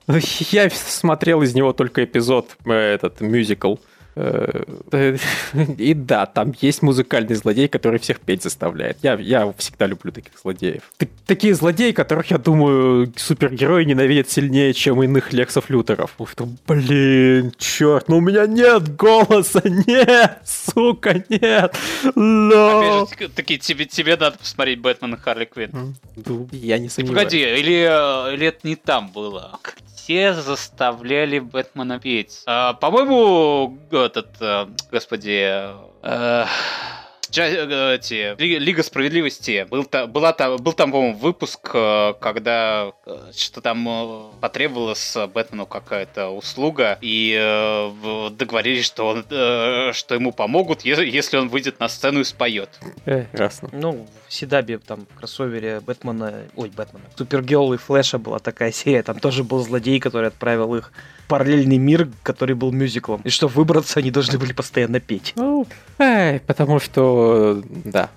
[0.05, 0.19] Ну,
[0.51, 3.77] Я смотрел из него только эпизод, э, этот, мюзикл.
[4.15, 4.63] Э,
[5.77, 8.97] И да, там есть музыкальный злодей, который всех петь заставляет.
[9.01, 10.83] Я, я всегда люблю таких злодеев.
[11.25, 16.11] Такие злодеи, которых, я думаю, супергерои ненавидят сильнее, чем иных Лексов Лютеров.
[16.17, 21.75] Потому что, блин, черт, ну у меня нет голоса, нет, сука, нет.
[22.15, 23.03] Но...
[23.03, 25.95] Опять же, таки, тебе, тебе надо посмотреть «Бэтмен и Харли Квинн».
[26.51, 27.25] Я не Ты сомневаюсь.
[27.25, 29.59] погоди, или, э, или это не там было?
[30.03, 32.43] Все заставляли Бэтмена петь.
[32.45, 35.71] А, по-моему, этот, э, господи,
[36.03, 36.45] э,
[37.41, 39.65] эти, Ли- Лига справедливости.
[39.69, 45.15] Был, та- была та- был там, по-моему, выпуск, э, когда э, что там э, потребовалась
[45.33, 51.79] Бэтмену какая-то услуга, и э, договорились, что, он, э, что ему помогут, если он выйдет
[51.79, 52.69] на сцену и споет.
[53.05, 53.69] Э, ясно.
[53.71, 59.03] Ну, в Седабе, там, в кроссовере Бэтмена, ой, Бэтмена, Супергерл и Флэша была такая серия,
[59.03, 60.91] там тоже был злодей, который отправил их
[61.25, 63.21] в параллельный мир, который был мюзиклом.
[63.23, 65.33] И чтобы выбраться, они должны были постоянно петь.
[65.35, 65.65] Ну,
[65.99, 67.22] эй, потому что,
[67.85, 68.09] да,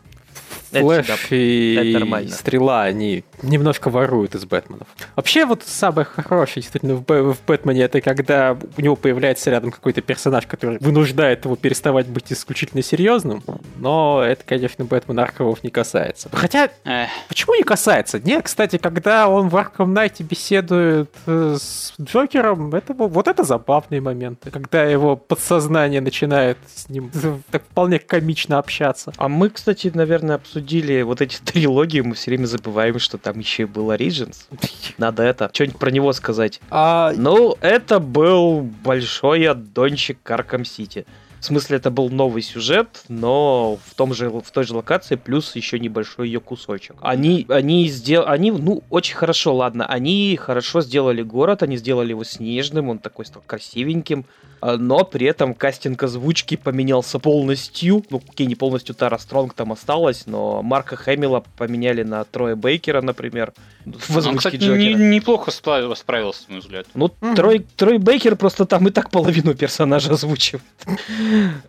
[0.76, 2.30] Это Флэш всегда- и это нормально.
[2.30, 4.86] Стрела, они немножко воруют из Бэтменов.
[5.14, 9.70] Вообще, вот самое хорошее, действительно, в, Бэ- в Бэтмене, это когда у него появляется рядом
[9.70, 13.42] какой-то персонаж, который вынуждает его переставать быть исключительно серьезным,
[13.76, 16.28] но это, конечно, Бэтмен Арковов не касается.
[16.32, 17.08] Хотя, Эх.
[17.28, 18.18] почему не касается?
[18.20, 23.44] Нет, кстати, когда он в Арком Найте беседует э, с Джокером, это, во- вот это
[23.44, 27.10] забавные моменты, когда его подсознание начинает с ним
[27.50, 29.12] так вполне комично общаться.
[29.16, 30.65] А мы, кстати, наверное, обсудили
[31.04, 34.46] вот эти трилогии, мы все время забываем, что там еще и был Origins.
[34.98, 36.60] Надо это, что-нибудь про него сказать.
[36.70, 41.06] А, Ну, это был большой аддончик Аркам Сити.
[41.40, 45.54] В смысле, это был новый сюжет, но в, том же, в той же локации, плюс
[45.54, 46.96] еще небольшой ее кусочек.
[47.02, 52.24] Они, они сделали, они, ну, очень хорошо, ладно, они хорошо сделали город, они сделали его
[52.24, 54.24] снежным, он такой стал красивеньким,
[54.62, 58.04] но при этом кастинг озвучки поменялся полностью.
[58.10, 63.02] Ну, окей, не полностью Тара Стронг там осталась, но Марка Хэмилла поменяли на Троя Бейкера,
[63.02, 63.52] например,
[63.84, 64.76] в Он, озвучке кстати, Джокера.
[64.76, 66.86] не- неплохо спла- справился, на мой взгляд.
[66.94, 67.34] Ну, Мгм.
[67.36, 70.64] Трой, Трой Бейкер просто там и так половину персонажа озвучивает.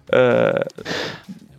[0.10, 0.63] Э,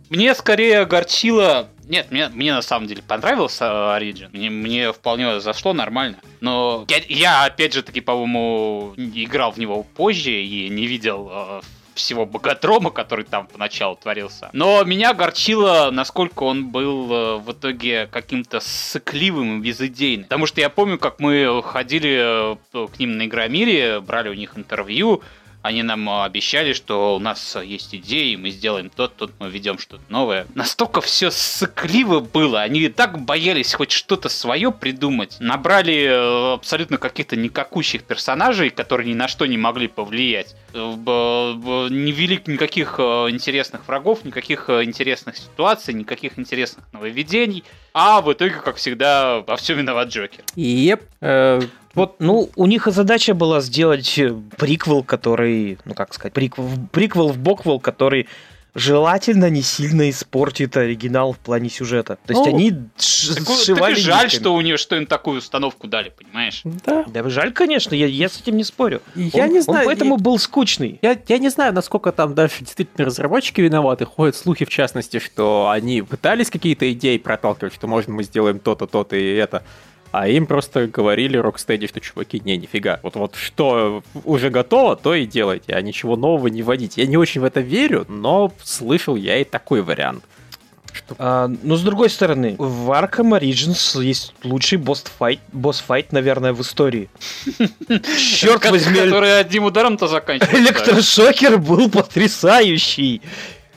[0.09, 1.67] Мне скорее огорчило...
[1.89, 4.29] Нет, мне, мне на самом деле понравился э, Origin.
[4.31, 6.17] Мне, мне вполне зашло нормально.
[6.39, 11.61] Но я, я, опять же таки, по-моему, играл в него позже и не видел э,
[11.99, 14.49] всего богатрома, который там поначалу творился.
[14.53, 20.25] Но меня огорчило, насколько он был э, в итоге каким-то сыкливым и безыдейным.
[20.25, 24.57] Потому что я помню, как мы ходили э, к ним на Игромире, брали у них
[24.57, 25.21] интервью,
[25.61, 29.49] они нам э, обещали, что у нас э, есть идеи, мы сделаем то, тут мы
[29.49, 30.47] ведем что-то новое.
[30.55, 35.37] Настолько все сыкливо было, они так боялись хоть что-то свое придумать.
[35.39, 40.55] Набрали э, абсолютно каких-то никакущих персонажей, которые ни на что не могли повлиять.
[40.73, 47.63] Не вели никаких э, интересных врагов, никаких э, интересных ситуаций, никаких интересных нововведений.
[47.93, 50.43] А в итоге, как всегда, во всем виноват Джокер.
[50.55, 51.01] Еп.
[51.21, 51.59] Э,
[51.95, 54.19] Вот, ну, у них и задача была сделать
[54.57, 58.27] приквел, который, ну как сказать, приквел, приквел в боквел, который
[58.75, 62.17] желательно не сильно испортит оригинал в плане сюжета.
[62.25, 64.39] То есть Ну, они Так, так сшивали жаль, нитками.
[64.41, 66.61] что у нее что им такую установку дали, понимаешь?
[66.63, 67.05] да.
[67.07, 69.01] Да, жаль, конечно, я, я с этим не спорю.
[69.15, 69.85] Я он, не он знаю.
[69.85, 70.99] поэтому и- был скучный.
[71.01, 74.05] Я, я не знаю, насколько там дальше действительно разработчики виноваты.
[74.05, 78.85] Ходят слухи, в частности, что они пытались какие-то идеи проталкивать, что можно мы сделаем то-то,
[78.87, 79.63] то-то и это.
[80.11, 82.99] А им просто говорили Rocksteady, что чуваки, не, нифига.
[83.03, 87.01] Вот, вот что уже готово, то и делайте, а ничего нового не вводите.
[87.01, 90.23] Я не очень в это верю, но слышал я и такой вариант.
[90.91, 96.61] Что А, но с другой стороны, в Arkham Origins есть лучший босс-файт, босс-файт, наверное, в
[96.61, 97.09] истории.
[98.17, 100.59] Черт возьми, Который одним ударом-то заканчивается.
[100.59, 103.21] Электрошокер был потрясающий.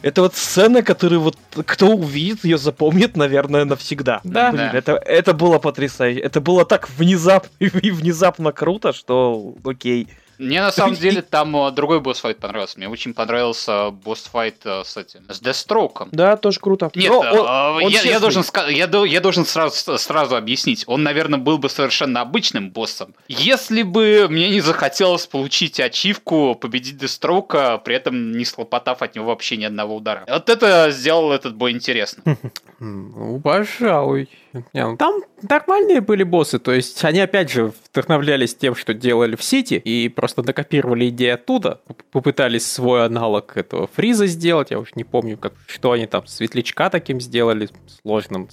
[0.02, 4.20] Это вот сцена, которую вот кто увидит, ее запомнит, наверное, навсегда.
[4.24, 4.50] Да.
[4.50, 4.78] Блин, Да.
[4.78, 6.20] это, это было потрясающе.
[6.20, 10.08] Это было так внезапно и внезапно круто, что окей.
[10.42, 12.76] Мне на самом деле там э, другой босс-файт понравился.
[12.78, 16.08] Мне очень понравился босс-файт э, с этим, с Дестроком.
[16.10, 16.90] Да, тоже круто.
[16.94, 20.84] Нет, Но э, он- он я, должен, я, я должен сразу, сразу объяснить.
[20.88, 23.14] Он, наверное, был бы совершенно обычным боссом.
[23.28, 29.26] Если бы мне не захотелось получить ачивку, победить Дестрока, при этом не слопотав от него
[29.26, 30.24] вообще ни одного удара.
[30.28, 32.36] Вот это сделал этот бой интересным.
[32.84, 34.28] Ну, пожалуй.
[34.52, 39.36] Не, ну, Там нормальные были боссы, то есть они опять же вдохновлялись тем, что делали
[39.36, 44.78] в Сити, и просто накопировали идеи оттуда, Поп- попытались свой аналог этого фриза сделать, я
[44.78, 47.68] уж не помню, как, что они там, светлячка таким сделали,
[48.02, 48.48] сложным,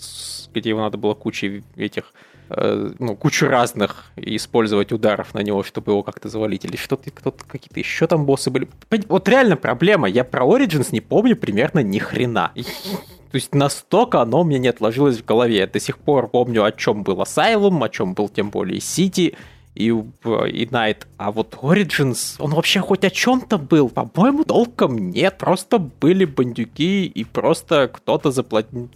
[0.53, 2.13] где его надо было кучей этих
[2.49, 7.43] ну, кучу разных и использовать ударов на него, чтобы его как-то завалить, или что-то, кто-то,
[7.45, 8.67] какие-то еще там боссы были.
[9.07, 12.51] Вот реально проблема, я про Origins не помню примерно ни хрена.
[13.31, 15.57] То есть настолько оно у меня не отложилось в голове.
[15.57, 19.35] Я до сих пор помню, о чем был Asylum, о чем был тем более City
[19.75, 19.91] и, и
[20.65, 21.05] Night.
[21.17, 23.89] А вот Origins, он вообще хоть о чем-то был?
[23.89, 25.37] По-моему, толком нет.
[25.37, 28.89] Просто были бандюки и просто кто-то заплатил.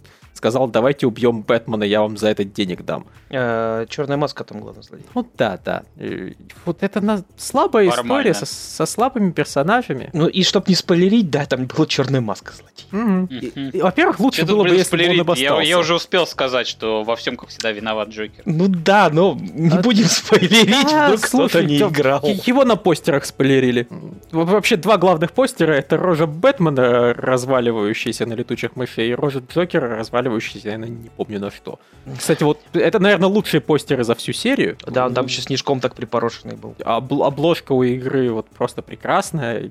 [0.44, 3.06] Сказал, давайте убьем Бэтмена, я вам за это денег дам.
[3.30, 5.06] Э, Черная маска там главный злодей.
[5.14, 5.84] Вот да, да.
[5.96, 6.32] Э,
[6.66, 7.24] Вот это на...
[7.38, 8.12] слабая Нормально.
[8.30, 10.10] история со, со слабыми персонажами.
[10.12, 13.26] Ну и чтоб не спойлерить, да, там была черная маска злодей.
[13.40, 15.16] И- и, Во-первых, лучше тут, было бы, если бы он спойлерить?
[15.16, 15.62] я, обостался.
[15.66, 18.42] я уже успел сказать, что во всем, как всегда, виноват Джокер.
[18.44, 22.20] Ну да, но не А- будем спойлерить, Да, вдруг кто-то слушай, не играл.
[22.22, 23.88] Его на постерах спойлерили.
[24.30, 29.96] Во- Вообще два главных постера это рожа Бэтмена, разваливающаяся на летучих мышей, и рожа Джокера,
[29.96, 30.33] разваливающаяся,
[30.64, 31.78] я не помню на что.
[32.18, 34.76] Кстати, вот это, наверное, лучшие постеры за всю серию.
[34.86, 36.74] Да, он там еще снежком так припорошенный был.
[36.80, 39.70] Обл- обложка у игры вот просто прекрасная.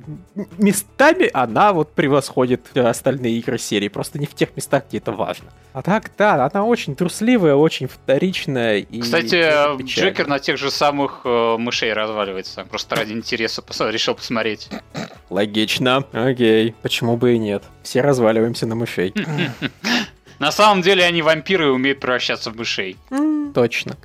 [0.57, 5.11] Местами она вот превосходит э, остальные игры серии, просто не в тех местах, где это
[5.11, 5.51] важно.
[5.73, 8.77] А так, да, она очень трусливая, очень вторичная.
[8.79, 9.41] И Кстати,
[9.77, 10.09] печально.
[10.09, 12.65] Джокер на тех же самых э, мышей разваливается.
[12.65, 14.69] Просто ради интереса пос- решил посмотреть.
[15.29, 16.05] Логично.
[16.11, 16.75] Окей.
[16.81, 17.63] Почему бы и нет?
[17.83, 19.13] Все разваливаемся на мышей.
[20.43, 22.97] На самом деле они вампиры и умеют превращаться в мышей.
[23.53, 23.95] Точно.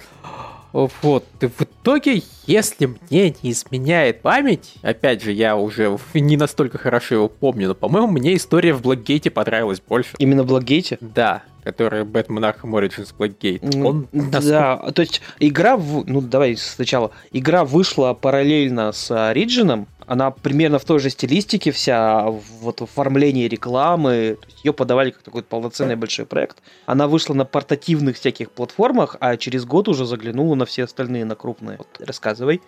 [0.72, 6.78] Вот, и в итоге, если мне не изменяет память, опять же, я уже не настолько
[6.78, 10.10] хорошо его помню, но, по-моему, мне история в Блэкгейте понравилась больше.
[10.18, 10.98] Именно в Благгейте?
[11.00, 13.82] Да, который Бэтмен Arkham Origins Blackgate.
[13.84, 14.42] Он насколько-
[14.84, 20.78] Да, то есть игра, в- ну давай сначала, игра вышла параллельно с Ориджином, она примерно
[20.78, 22.24] в той же стилистике вся,
[22.60, 26.58] вот оформлении рекламы, ее подавали как такой полноценный большой проект.
[26.86, 31.34] Она вышла на портативных всяких платформах, а через год уже заглянула на все остальные, на
[31.34, 31.76] крупные.
[31.76, 32.62] Вот, рассказывай.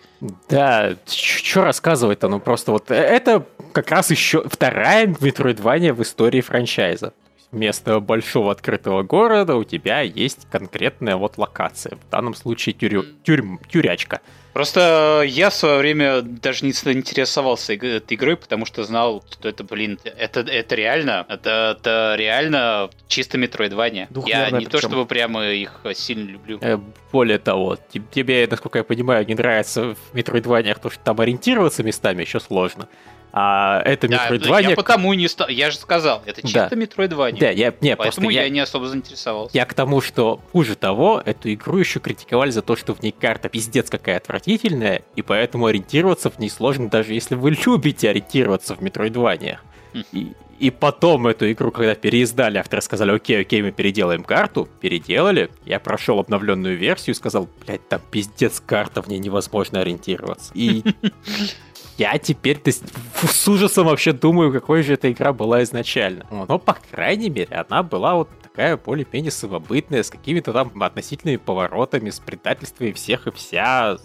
[0.49, 2.27] Да, что рассказывать-то?
[2.27, 7.13] Ну просто вот э- это как раз еще вторая метроидвания в истории франчайза.
[7.51, 11.97] Вместо большого открытого города у тебя есть конкретная вот локация.
[11.97, 14.21] В данном случае тюрю- тюрьм- тюрячка.
[14.53, 19.63] Просто я в свое время даже не интересовался этой игрой, потому что знал, что это,
[19.63, 24.07] блин, это, это реально, это, это реально чисто метроидвания.
[24.25, 24.89] Я не то причем.
[24.89, 26.57] чтобы прямо их сильно люблю.
[26.61, 26.77] Э,
[27.11, 31.83] Более того, те- тебе, насколько я понимаю, не нравится в метроидваниях то, что там ориентироваться
[31.83, 32.87] местами еще сложно.
[33.33, 35.47] А это Да, я потому и не стал.
[35.47, 36.75] Я же сказал, это чисто Да.
[36.75, 37.39] метроидвания.
[37.39, 38.43] Да, я, не, Поэтому я...
[38.43, 39.57] я, не особо заинтересовался.
[39.57, 43.15] Я к тому, что хуже того, эту игру еще критиковали за то, что в ней
[43.17, 48.75] карта пиздец какая отвратительная, и поэтому ориентироваться в ней сложно, даже если вы любите ориентироваться
[48.75, 49.63] в метроидваниях.
[49.93, 50.03] Хм.
[50.11, 55.49] И, и потом эту игру, когда переиздали, авторы сказали, окей, окей, мы переделаем карту, переделали,
[55.65, 60.51] я прошел обновленную версию и сказал, блядь, там пиздец карта, в ней невозможно ориентироваться.
[60.53, 60.83] И
[61.97, 62.83] я теперь то есть,
[63.21, 66.25] с ужасом вообще думаю, какой же эта игра была изначально.
[66.29, 72.09] Но, по крайней мере, она была вот такая более-менее самобытная, с какими-то там относительными поворотами,
[72.09, 73.97] с предательствами всех и вся,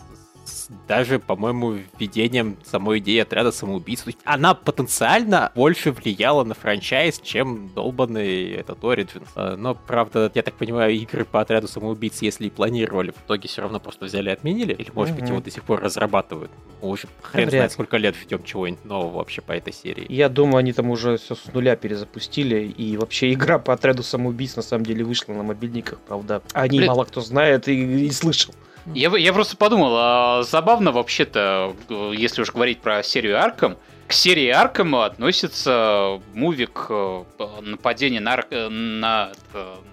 [0.47, 4.03] с даже, по-моему, введением самой идеи отряда самоубийц.
[4.03, 9.27] То есть она потенциально больше влияла на франчайз, чем долбанный этот Origins.
[9.35, 13.49] Э, Но, правда, я так понимаю, игры по отряду самоубийц, если и планировали, в итоге
[13.49, 14.73] все равно просто взяли и отменили.
[14.73, 15.33] Или, может быть, Мгм.
[15.35, 16.51] его до сих пор разрабатывают.
[16.83, 20.07] Мы уже хрен Вряд знает, сколько лет ждем чего-нибудь нового вообще по этой серии.
[20.09, 24.57] Я думаю, они там уже все с нуля перезапустили, и вообще игра по отряду самоубийц
[24.57, 26.43] на самом деле вышла на мобильниках, правда.
[26.53, 26.89] О ней Блин.
[26.89, 28.55] мало кто знает и, и слышал.
[28.95, 33.77] Я, я просто подумал, а забавно вообще-то, э, если уж говорить про серию Арком,
[34.07, 37.25] к серии Аркема относится мувик э,
[37.63, 39.33] нападение на, на,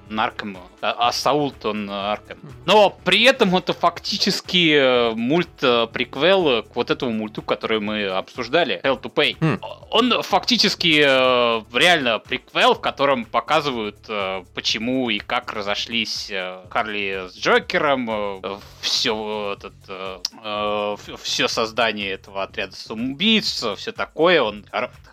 [0.10, 2.38] на Аркема, Assault on Arkham.
[2.66, 9.02] Но при этом это фактически э, мульт-приквел к вот этому мульту, который мы обсуждали, Hell
[9.02, 9.38] to Pay.
[9.40, 9.60] Mm.
[9.90, 13.98] Он фактически э, реально приквел, в котором показывают,
[14.54, 16.32] почему и как разошлись
[16.70, 19.74] Харли с Джокером, все этот,
[21.22, 24.42] все создание этого отряда самоубийц, все такое.
[24.42, 24.66] Он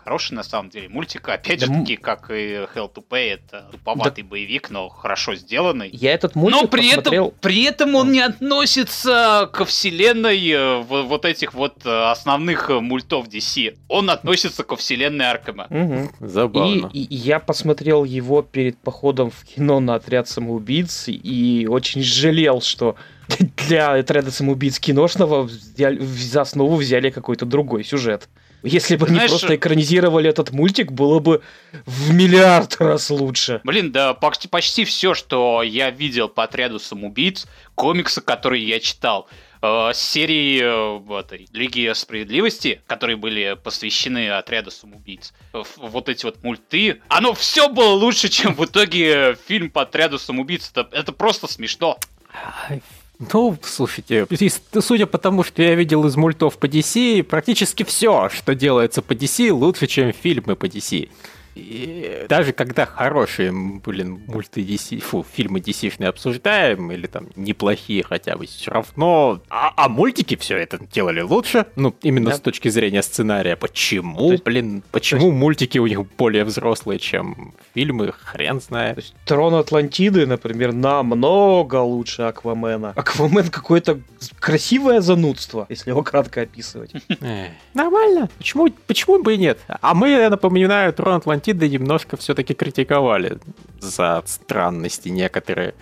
[0.03, 0.89] хороший на самом деле.
[0.89, 4.29] Мультик, опять да же таки, как и Hell to Pay, это туповатый да.
[4.29, 5.89] боевик, но хорошо сделанный.
[5.93, 7.27] Я этот мультик Но при посмотрел...
[7.27, 12.79] этом, при этом он не относится ко вселенной э, вот этих вот э, основных э,
[12.79, 13.77] мультов DC.
[13.87, 15.67] Он относится ко вселенной Аркема.
[15.69, 16.27] Угу.
[16.27, 16.89] Забавно.
[16.93, 22.61] И, и я посмотрел его перед походом в кино на отряд самоубийц и очень жалел,
[22.61, 22.95] что
[23.67, 28.27] для отряда самоубийц киношного за основу взяли какой-то другой сюжет.
[28.63, 31.41] Если бы Знаешь, они просто экранизировали этот мультик, было бы
[31.85, 33.61] в миллиард раз лучше.
[33.63, 39.27] Блин, да почти, почти все, что я видел по отряду самоубийц, комиксы, которые я читал,
[39.61, 46.43] э, серии э, этой Лиги Справедливости, которые были посвящены отряду самоубийц, э, вот эти вот
[46.43, 50.69] мульты, оно все было лучше, чем в итоге фильм по отряду самоубийц.
[50.73, 51.97] Это, это просто смешно.
[53.33, 54.25] Ну, слушайте,
[54.79, 59.13] судя по тому, что я видел из мультов по DC, практически все, что делается по
[59.13, 61.07] DC, лучше, чем фильмы по DC.
[61.55, 68.37] И даже когда хорошие, блин, мульты DC, фу, фильмы DC обсуждаем, или там неплохие хотя
[68.37, 69.41] бы, все равно...
[69.49, 72.37] А, а мультики все это делали лучше, ну, именно да.
[72.37, 73.55] с точки зрения сценария.
[73.55, 75.35] Почему, есть, блин, почему есть...
[75.37, 78.95] мультики у них более взрослые, чем фильмы, хрен знает.
[78.95, 82.93] То есть, Трон Атлантиды, например, намного лучше Аквамена.
[82.95, 83.99] Аквамен какое-то
[84.39, 86.93] красивое занудство, если его кратко описывать.
[87.73, 88.29] Нормально.
[88.37, 89.59] Почему, почему бы и нет?
[89.81, 93.39] А мы, я напоминаю, Трон Атлантиды Атлантиды немножко все-таки критиковали
[93.79, 95.73] за странности некоторые.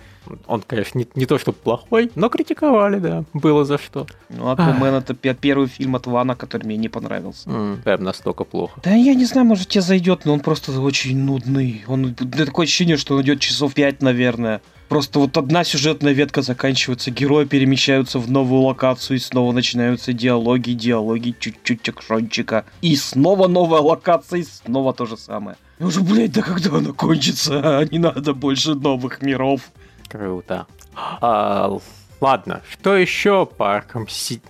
[0.46, 3.24] Он, конечно, не, не то что плохой, но критиковали, да.
[3.32, 4.06] Было за что.
[4.28, 7.48] Ну, Аквамен это первый фильм от Вана, который мне не понравился.
[7.48, 8.80] Mm, прям настолько плохо.
[8.84, 11.84] Да я не знаю, может тебе зайдет, но он просто очень нудный.
[11.86, 14.60] Он такое ощущение, что он идет часов пять, наверное.
[14.90, 20.72] Просто вот одна сюжетная ветка заканчивается, герои перемещаются в новую локацию, и снова начинаются диалоги,
[20.72, 22.64] диалоги, чуть-чуть акшончика.
[22.82, 25.56] И снова новая локация, и снова то же самое.
[25.78, 27.86] Уже, блядь, да когда она кончится?
[27.92, 29.70] Не надо больше новых миров.
[30.10, 30.66] Круто.
[31.20, 31.78] А,
[32.20, 34.08] ладно, что еще по, Аркам,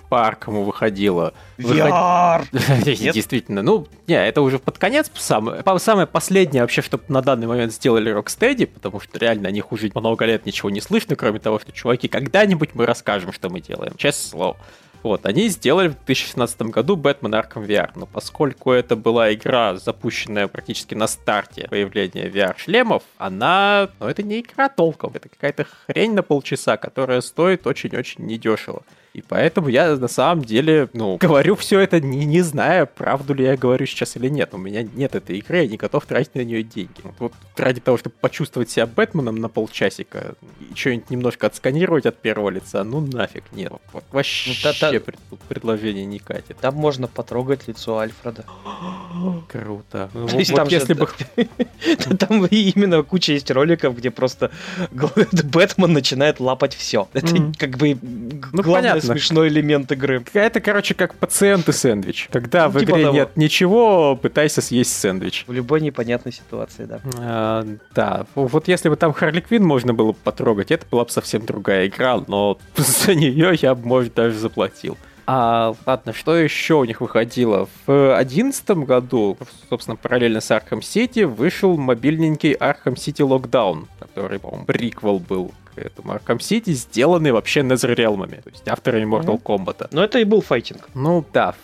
[0.08, 1.34] по Аркаму выходило?
[1.58, 2.46] VR!
[3.12, 7.74] Действительно, ну, не, это уже под конец самое, самое последнее вообще, что на данный момент
[7.74, 11.58] сделали Rocksteady, потому что реально о них уже много лет ничего не слышно, кроме того,
[11.58, 14.56] что, чуваки, когда-нибудь мы расскажем, что мы делаем, честное слово.
[15.02, 20.46] Вот, они сделали в 2016 году Batman Arkham VR, но поскольку это была игра, запущенная
[20.46, 26.22] практически на старте появления VR-шлемов, она, ну это не игра толком, это какая-то хрень на
[26.22, 28.82] полчаса, которая стоит очень-очень недешево.
[29.12, 33.44] И поэтому я на самом деле, ну, говорю все это не, не зная, правду ли
[33.44, 34.50] я говорю сейчас или нет.
[34.52, 37.00] У меня нет этой игры, я не готов тратить на нее деньги.
[37.02, 40.34] Вот, вот ради того, чтобы почувствовать себя Бэтменом на полчасика,
[40.74, 43.72] что-нибудь немножко отсканировать от первого лица, ну нафиг, нет.
[43.92, 45.00] Вот, вообще ну, та, та...
[45.00, 46.58] Пред, предложение не катит.
[46.60, 48.44] Там можно потрогать лицо Альфреда.
[49.48, 50.08] Круто.
[50.20, 51.08] Ну, вот, там если бы...
[52.18, 54.50] Там именно куча есть роликов, где просто
[54.90, 57.08] Бэтмен начинает лапать все.
[57.14, 59.20] Это как бы ну, главное понятно.
[59.20, 60.24] смешной элемент игры.
[60.32, 62.28] Это, короче, как пациент и сэндвич.
[62.30, 63.14] Когда ну, в типа игре того.
[63.14, 65.44] нет ничего, пытайся съесть сэндвич.
[65.46, 67.00] В любой непонятной ситуации, да.
[67.18, 68.26] А, да.
[68.34, 72.22] Вот если бы там Харли Квин можно было потрогать, это была бы совсем другая игра,
[72.26, 74.96] но за нее я бы, может, даже заплатил.
[75.32, 77.68] А, ладно, что еще у них выходило?
[77.86, 79.38] В одиннадцатом году,
[79.68, 86.12] собственно, параллельно с Arkham City, вышел мобильненький Arkham City Lockdown, который, по-моему, приквел был этому
[86.12, 89.42] Arkham City, сделанный вообще Netherrealm'ами, то есть авторами Mortal.
[89.42, 89.88] Kombat.
[89.92, 90.88] Но это и был файтинг.
[90.94, 91.54] Ну да,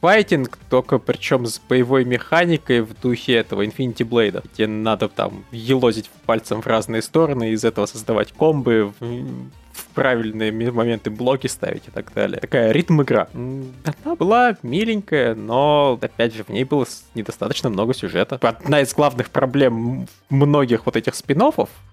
[0.00, 6.10] файтинг, только причем с боевой механикой в духе этого Infinity Blade, где надо там елозить
[6.26, 8.92] пальцем в разные стороны, из этого создавать комбы,
[9.94, 12.40] правильные моменты блоки ставить и так далее.
[12.40, 13.28] Такая ритм-игра.
[13.32, 18.38] Она была миленькая, но, опять же, в ней было недостаточно много сюжета.
[18.42, 21.36] Одна из главных проблем многих вот этих спин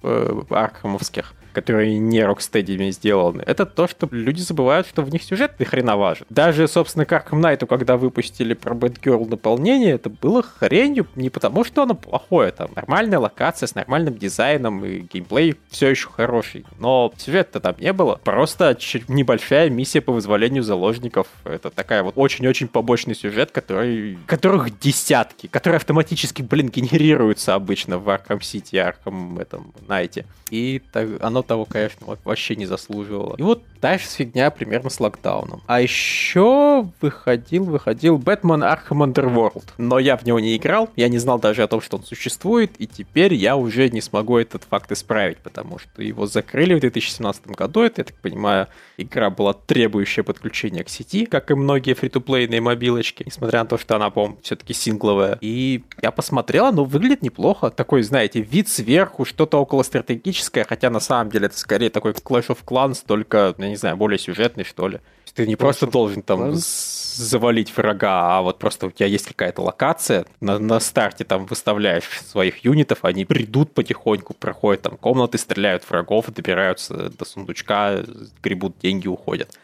[0.03, 5.59] э, архамовских, которые не Rocksteady сделаны, это то, что люди забывают, что в них сюжет
[5.59, 6.25] ни хрена важен.
[6.29, 11.63] Даже, собственно, как Arkham Knight, когда выпустили про Batgirl дополнение, это было хренью не потому,
[11.63, 17.13] что оно плохое, там нормальная локация с нормальным дизайном и геймплей все еще хороший, но
[17.17, 18.15] сюжет-то там не не было.
[18.23, 21.27] Просто небольшая миссия по вызволению заложников.
[21.43, 24.17] Это такая вот очень-очень побочный сюжет, который...
[24.25, 30.25] которых десятки, которые автоматически, блин, генерируются обычно в Arkham City, Arkham этом Найте.
[30.49, 33.35] И так, оно того, конечно, вообще не заслуживало.
[33.37, 35.61] И вот дальше фигня примерно с локдауном.
[35.67, 39.65] А еще выходил, выходил Бэтмен Arkham Underworld.
[39.77, 42.71] Но я в него не играл, я не знал даже о том, что он существует,
[42.77, 47.47] и теперь я уже не смогу этот факт исправить, потому что его закрыли в 2017
[47.47, 47.81] году.
[47.81, 48.67] Это, я так понимаю,
[48.97, 53.97] игра была требующая подключения к сети, как и многие фри-то-плейные мобилочки, несмотря на то, что
[53.97, 55.37] она, по-моему, все-таки сингловая.
[55.41, 57.69] И я посмотрел, оно выглядит неплохо.
[57.69, 62.47] Такой, знаете, вид сверху, что-то около стратегическое, хотя на самом деле это скорее такой Clash
[62.47, 64.99] of Clans, только, я не знаю, более сюжетный, что ли.
[65.33, 70.25] Ты не просто должен там завалить врага, а вот просто у тебя есть какая-то локация,
[70.41, 76.25] на, на старте там выставляешь своих юнитов, они придут потихоньку, проходят там комнаты, стреляют врагов,
[76.27, 78.03] добираются до сундучка,
[78.41, 79.59] гребут деньги, уходят.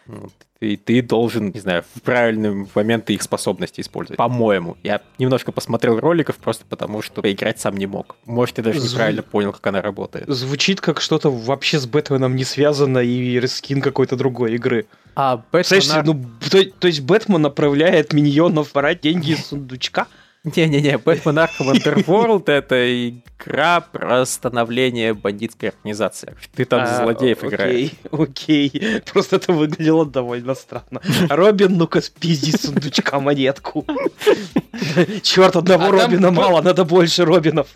[0.60, 4.18] И ты должен, не знаю, в правильный момент их способности использовать.
[4.18, 4.76] По-моему.
[4.84, 8.18] Я немножко посмотрел роликов просто потому, что поиграть сам не мог.
[8.26, 8.92] Может, я даже Зв...
[8.92, 10.28] неправильно понял, как она работает.
[10.28, 14.86] Звучит как что-то вообще с Бэтменом не связано и рескин какой-то другой игры.
[15.16, 16.06] А Бэтмен...
[16.06, 20.08] ну, то, то есть Бэтмен направляет миньонов брать деньги из сундучка?
[20.46, 26.34] Не-не-не, Бэтмен Arkham Underworld— это игра про становление бандитской организации.
[26.56, 27.92] Ты там а, злодеев окей, играешь.
[28.10, 31.02] Окей, просто это выглядело довольно странно.
[31.30, 33.86] Робин, ну-ка спизди сундучка монетку.
[35.24, 37.68] Черт, одного а Робина мало, надо больше Робинов.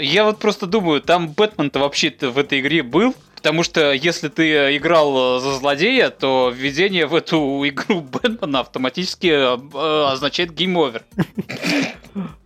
[0.00, 4.76] Я вот просто думаю, там Бэтмен-то вообще-то в этой игре был, Потому что если ты
[4.76, 7.38] играл за злодея, то введение в эту
[7.68, 11.02] игру Бэтмена автоматически э, означает game over.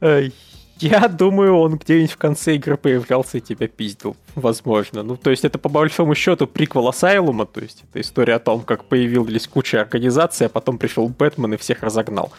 [0.79, 4.17] Я думаю, он где-нибудь в конце игры появлялся и тебя пиздил.
[4.35, 5.03] Возможно.
[5.03, 8.61] Ну, то есть это по большому счету приквел Асайлума, то есть это история о том,
[8.61, 12.33] как появились куча организаций, а потом пришел Бэтмен и всех разогнал.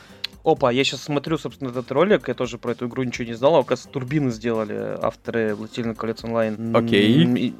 [0.45, 3.55] Опа, я сейчас смотрю, собственно, этот ролик, я тоже про эту игру ничего не знал,
[3.55, 6.75] а оказывается, турбины сделали авторы «Властелина колец онлайн».
[6.75, 7.23] Окей.
[7.23, 7.53] И,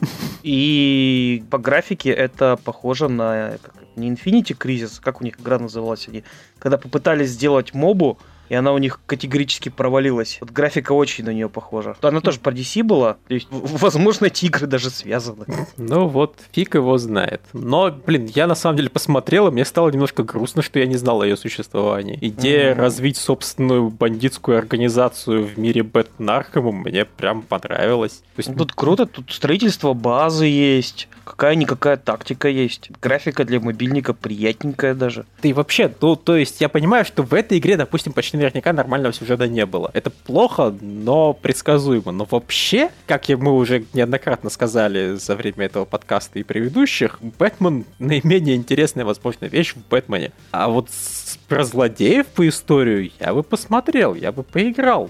[0.43, 6.07] и по графике это похоже на как, не Infinity Crisis, как у них игра называлась,
[6.07, 6.23] они
[6.59, 8.19] когда попытались сделать мобу,
[8.49, 10.37] и она у них категорически провалилась.
[10.41, 11.95] Вот графика очень на нее похожа.
[12.01, 15.45] Она тоже про DC была, то есть, возможно, эти игры даже связаны.
[15.77, 17.41] Ну вот, фиг его знает.
[17.53, 20.95] Но, блин, я на самом деле посмотрел, и мне стало немножко грустно, что я не
[20.95, 22.17] знал о ее существовании.
[22.21, 22.79] Идея mm-hmm.
[22.79, 25.83] развить собственную бандитскую организацию в мире
[26.35, 28.23] Архама мне прям понравилась.
[28.35, 28.55] То есть...
[28.55, 32.91] Тут круто, тут строительство базы есть, какая-никакая тактика есть.
[33.01, 35.25] Графика для мобильника приятненькая даже.
[35.41, 39.13] Ты вообще, ну, то есть я понимаю, что в этой игре, допустим, почти наверняка нормального
[39.13, 39.91] сюжета не было.
[39.93, 42.11] Это плохо, но предсказуемо.
[42.11, 48.55] Но вообще, как мы уже неоднократно сказали за время этого подкаста и предыдущих, Бэтмен наименее
[48.55, 50.31] интересная, возможно, вещь в Бэтмене.
[50.51, 50.89] А вот
[51.47, 55.09] про злодеев по историю я бы посмотрел, я бы поиграл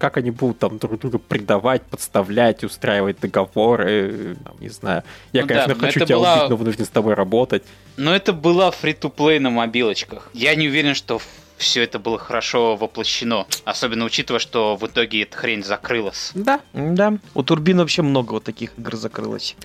[0.00, 5.04] как они будут там друг друга предавать, подставлять, устраивать договоры, там, не знаю.
[5.32, 6.34] Я, ну, конечно, да, хочу тебя была...
[6.38, 7.62] убить, но вынужден с тобой работать.
[7.96, 10.30] Но это была фри-то-плей на мобилочках.
[10.32, 11.20] Я не уверен, что
[11.60, 13.46] все это было хорошо воплощено.
[13.64, 16.32] Особенно учитывая, что в итоге эта хрень закрылась.
[16.34, 16.60] Да.
[16.72, 17.18] Да.
[17.34, 19.56] У Турбин вообще много вот таких игр закрылось.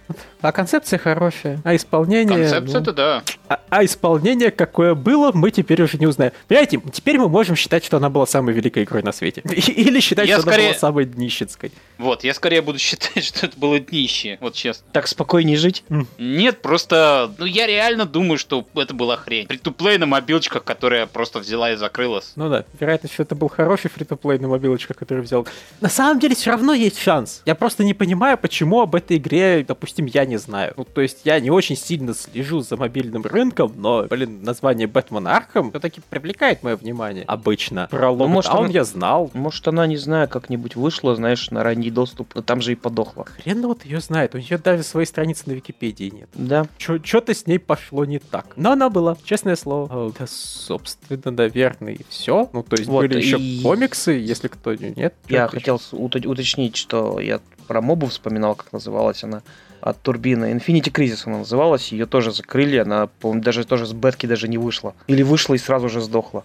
[0.42, 1.62] А концепция хорошая.
[1.64, 2.28] А исполнение...
[2.28, 2.96] Концепция это ну...
[2.96, 3.24] да.
[3.48, 6.34] А, а исполнение какое было, мы теперь уже не узнаем.
[6.48, 9.42] Понимаете, теперь мы можем считать, что она была самой великой игрой на свете.
[9.46, 10.66] Или считать, я что скорее...
[10.66, 11.72] она была самой днищенской.
[11.98, 14.38] Вот, я скорее буду считать, что это было днище.
[14.42, 14.86] Вот честно.
[14.92, 15.84] Так спокойнее жить?
[16.18, 17.34] Нет, просто...
[17.38, 19.48] Ну, я реально думаю, что это была хрень.
[19.48, 22.34] Free-to-play на мобилочках, которая просто взяла и закрылась.
[22.36, 25.48] Ну да, вероятно, что это был хороший free-to-play на мобилочках, который взял.
[25.82, 27.42] На самом деле все равно есть шанс.
[27.46, 30.74] Я просто не понимаю, почему об этой игре, допустим, я не знаю.
[30.78, 35.28] Ну, то есть я не очень сильно слежу за мобильным рынком, но, блин, название Бэтмен
[35.28, 37.88] Архам все-таки привлекает мое внимание обычно.
[37.92, 39.30] Про ну, может, он я знал.
[39.34, 43.26] Может, она, не знаю, как-нибудь вышла, знаешь, на ранний доступ, но там же и подохла.
[43.26, 46.30] Хрен вот ее знает, у нее даже своей страницы на Википедии нет.
[46.34, 46.66] Да.
[46.78, 48.54] Что-то с ней пошло не так.
[48.56, 50.14] Но она была, честное слово.
[50.18, 52.50] Да, собственно, наверное, и все.
[52.54, 53.26] Ну, то есть вот, были и...
[53.26, 55.14] еще комиксы, если кто нет.
[55.28, 59.42] Я хотел уточнить, что я про мобу вспоминал, как называлась она
[59.82, 60.52] от турбины.
[60.54, 64.58] Infinity Crisis она называлась, ее тоже закрыли, она, по-моему, даже тоже с бетки даже не
[64.58, 64.96] вышла.
[65.08, 66.44] Или вышла и сразу же сдохла.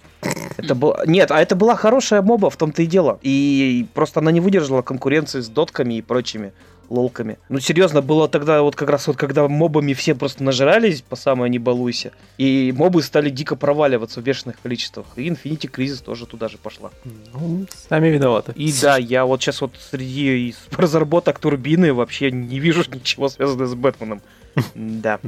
[0.59, 1.03] Это было...
[1.07, 3.19] Нет, а это была хорошая моба, в том-то и дело.
[3.23, 6.53] И просто она не выдержала конкуренции с дотками и прочими
[6.91, 7.39] лолками.
[7.49, 11.49] Ну, серьезно, было тогда вот как раз вот, когда мобами все просто нажрались, по самое
[11.49, 15.07] не балуйся, и мобы стали дико проваливаться в бешеных количествах.
[15.17, 16.91] И Infinity Crisis тоже туда же пошла.
[17.33, 18.53] Ну, сами виноваты.
[18.57, 23.75] И да, я вот сейчас вот среди разработок турбины вообще не вижу ничего связанного с
[23.75, 24.21] Бэтменом.
[24.75, 25.21] Да.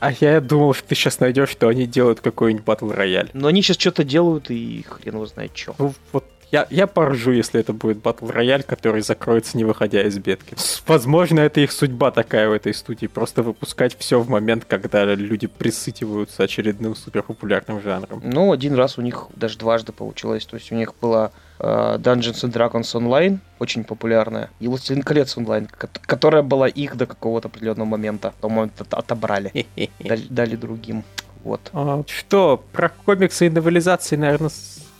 [0.00, 3.30] А я думал, что ты сейчас найдешь, что они делают какой-нибудь батл рояль.
[3.32, 5.74] Но они сейчас что-то делают, и хрен его знает что.
[5.78, 10.18] Ну, вот я, я поржу, если это будет батл рояль, который закроется, не выходя из
[10.18, 10.56] бетки.
[10.86, 13.06] Возможно, это их судьба такая в этой студии.
[13.06, 18.20] Просто выпускать все в момент, когда люди присытиваются очередным суперпопулярным жанром.
[18.24, 20.46] Ну, один раз у них даже дважды получилось.
[20.46, 21.64] То есть у них была э,
[21.98, 25.68] Dungeons and Dragons Online, очень популярная, и Властелин колец онлайн,
[26.06, 28.32] которая была их до какого-то определенного момента.
[28.40, 29.66] По-моему, отобрали.
[29.98, 31.04] Дали, дали другим.
[31.42, 31.60] Вот.
[31.72, 34.50] А, что, про комиксы и новелизации, наверное,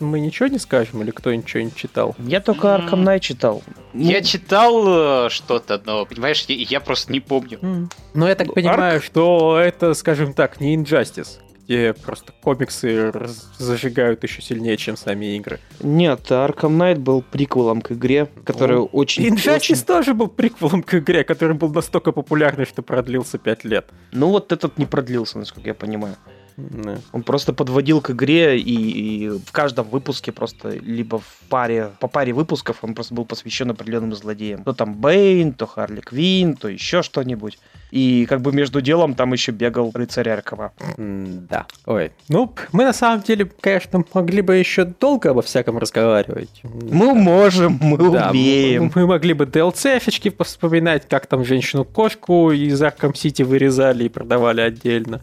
[0.01, 2.15] мы ничего не скажем, или кто ничего не читал?
[2.19, 3.63] Я только Arkham Knight читал.
[3.95, 4.25] Я ну...
[4.25, 7.59] читал э, что-то, но, понимаешь, я, я просто не помню.
[7.61, 7.91] Mm.
[8.15, 9.05] Но я так понимаю, Ark...
[9.05, 13.13] что это, скажем так, не Injustice где просто комиксы
[13.59, 15.59] зажигают еще сильнее, чем сами игры.
[15.81, 19.27] Нет, Arkham Knight был приквелом к игре, который ну, очень...
[19.27, 19.85] Injustice очень...
[19.85, 23.87] тоже был приквелом к игре, который был настолько популярный, что продлился 5 лет.
[24.13, 26.15] Ну вот этот не продлился, насколько я понимаю.
[26.57, 26.99] Да.
[27.13, 32.09] Он просто подводил к игре, и, и в каждом выпуске просто либо в паре, по
[32.09, 34.65] паре выпусков он просто был посвящен определенным злодеям.
[34.65, 37.59] То там Бейн, то Харли Квин, то еще что-нибудь.
[37.91, 40.73] И как бы между делом там еще бегал рыцарь Аркова.
[40.97, 41.67] Да.
[41.85, 42.13] Ой.
[42.29, 46.61] Ну, мы на самом деле, конечно, могли бы еще долго обо всяком разговаривать.
[46.63, 47.15] Мы да.
[47.15, 48.85] можем, мы да, умеем.
[48.85, 54.63] Мы, мы могли бы DLC-фички вспоминать, как там женщину-кошку из Арком Сити вырезали и продавали
[54.63, 55.23] отдельно.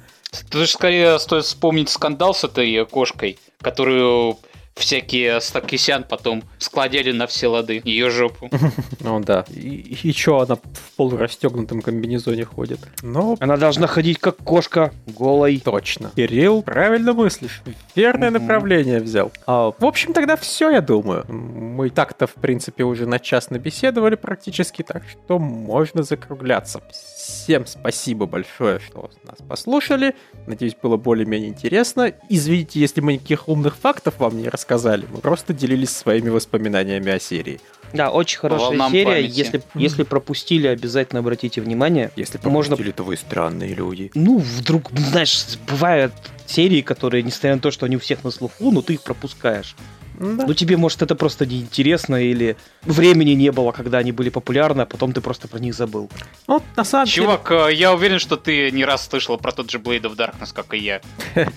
[0.49, 4.37] Тут же скорее стоит вспомнить скандал с этой кошкой, которую
[4.75, 8.49] всякие Стакисян потом складели на все лады ее жопу.
[8.99, 9.45] Ну да.
[9.49, 12.79] И, и чё она в полурастегнутом комбинезоне ходит?
[13.01, 15.61] Ну, она должна ходить как кошка, голой.
[15.63, 16.11] Точно.
[16.15, 17.61] Кирилл, правильно мыслишь.
[17.95, 19.31] Верное направление взял.
[19.45, 21.25] А, в общем, тогда все, я думаю.
[21.27, 26.81] Мы так-то, в принципе, уже на час набеседовали практически, так что можно закругляться.
[27.23, 30.13] Всем спасибо большое, что нас послушали.
[30.45, 32.13] Надеюсь, было более-менее интересно.
[32.27, 35.07] Извините, если мы никаких умных фактов вам не рассказали.
[35.09, 37.61] Мы просто делились своими воспоминаниями о серии.
[37.93, 39.25] Да, очень хорошая серия.
[39.25, 42.11] Если, если пропустили, обязательно обратите внимание.
[42.17, 42.93] Если пропустили, можно...
[42.93, 44.11] то вы странные люди.
[44.15, 46.13] Ну, вдруг, знаешь, бывают
[46.45, 49.77] серии, которые, несмотря на то, что они у всех на слуху, но ты их пропускаешь.
[50.19, 50.45] Да.
[50.47, 54.85] Ну, тебе, может, это просто неинтересно, или времени не было, когда они были популярны, а
[54.85, 56.09] потом ты просто про них забыл.
[56.47, 57.61] Ну, на самом Чувак, деле...
[57.67, 60.73] Э, я уверен, что ты не раз слышал про тот же Blade of Darkness, как
[60.73, 61.01] и я.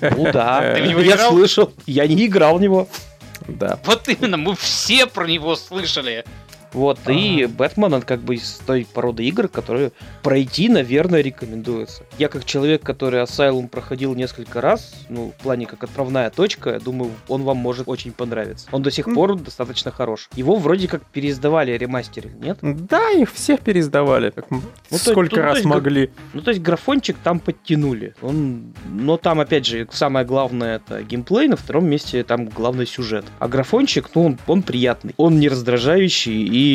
[0.00, 2.88] Ну да, я слышал, я не играл в него.
[3.48, 3.78] Да.
[3.84, 6.24] Вот именно, мы все про него слышали.
[6.76, 7.12] Вот, А-а-а.
[7.14, 12.02] и Бэтмен, он как бы из той породы игр, которые пройти, наверное, рекомендуется.
[12.18, 16.78] Я как человек, который Asylum проходил несколько раз, ну, в плане как отправная точка, я
[16.78, 18.68] думаю, он вам может очень понравиться.
[18.72, 20.28] Он до сих пор достаточно хорош.
[20.34, 22.58] Его вроде как переиздавали, ремастерили, нет?
[22.60, 24.28] Да, их всех переиздавали.
[24.28, 24.60] Как ну,
[24.90, 26.10] сколько то, раз то могли.
[26.34, 28.14] Ну, то есть графончик там подтянули.
[28.20, 33.24] Он, но там, опять же, самое главное это геймплей, на втором месте там главный сюжет.
[33.38, 35.14] А графончик, ну, он, он приятный.
[35.16, 36.65] Он не раздражающий и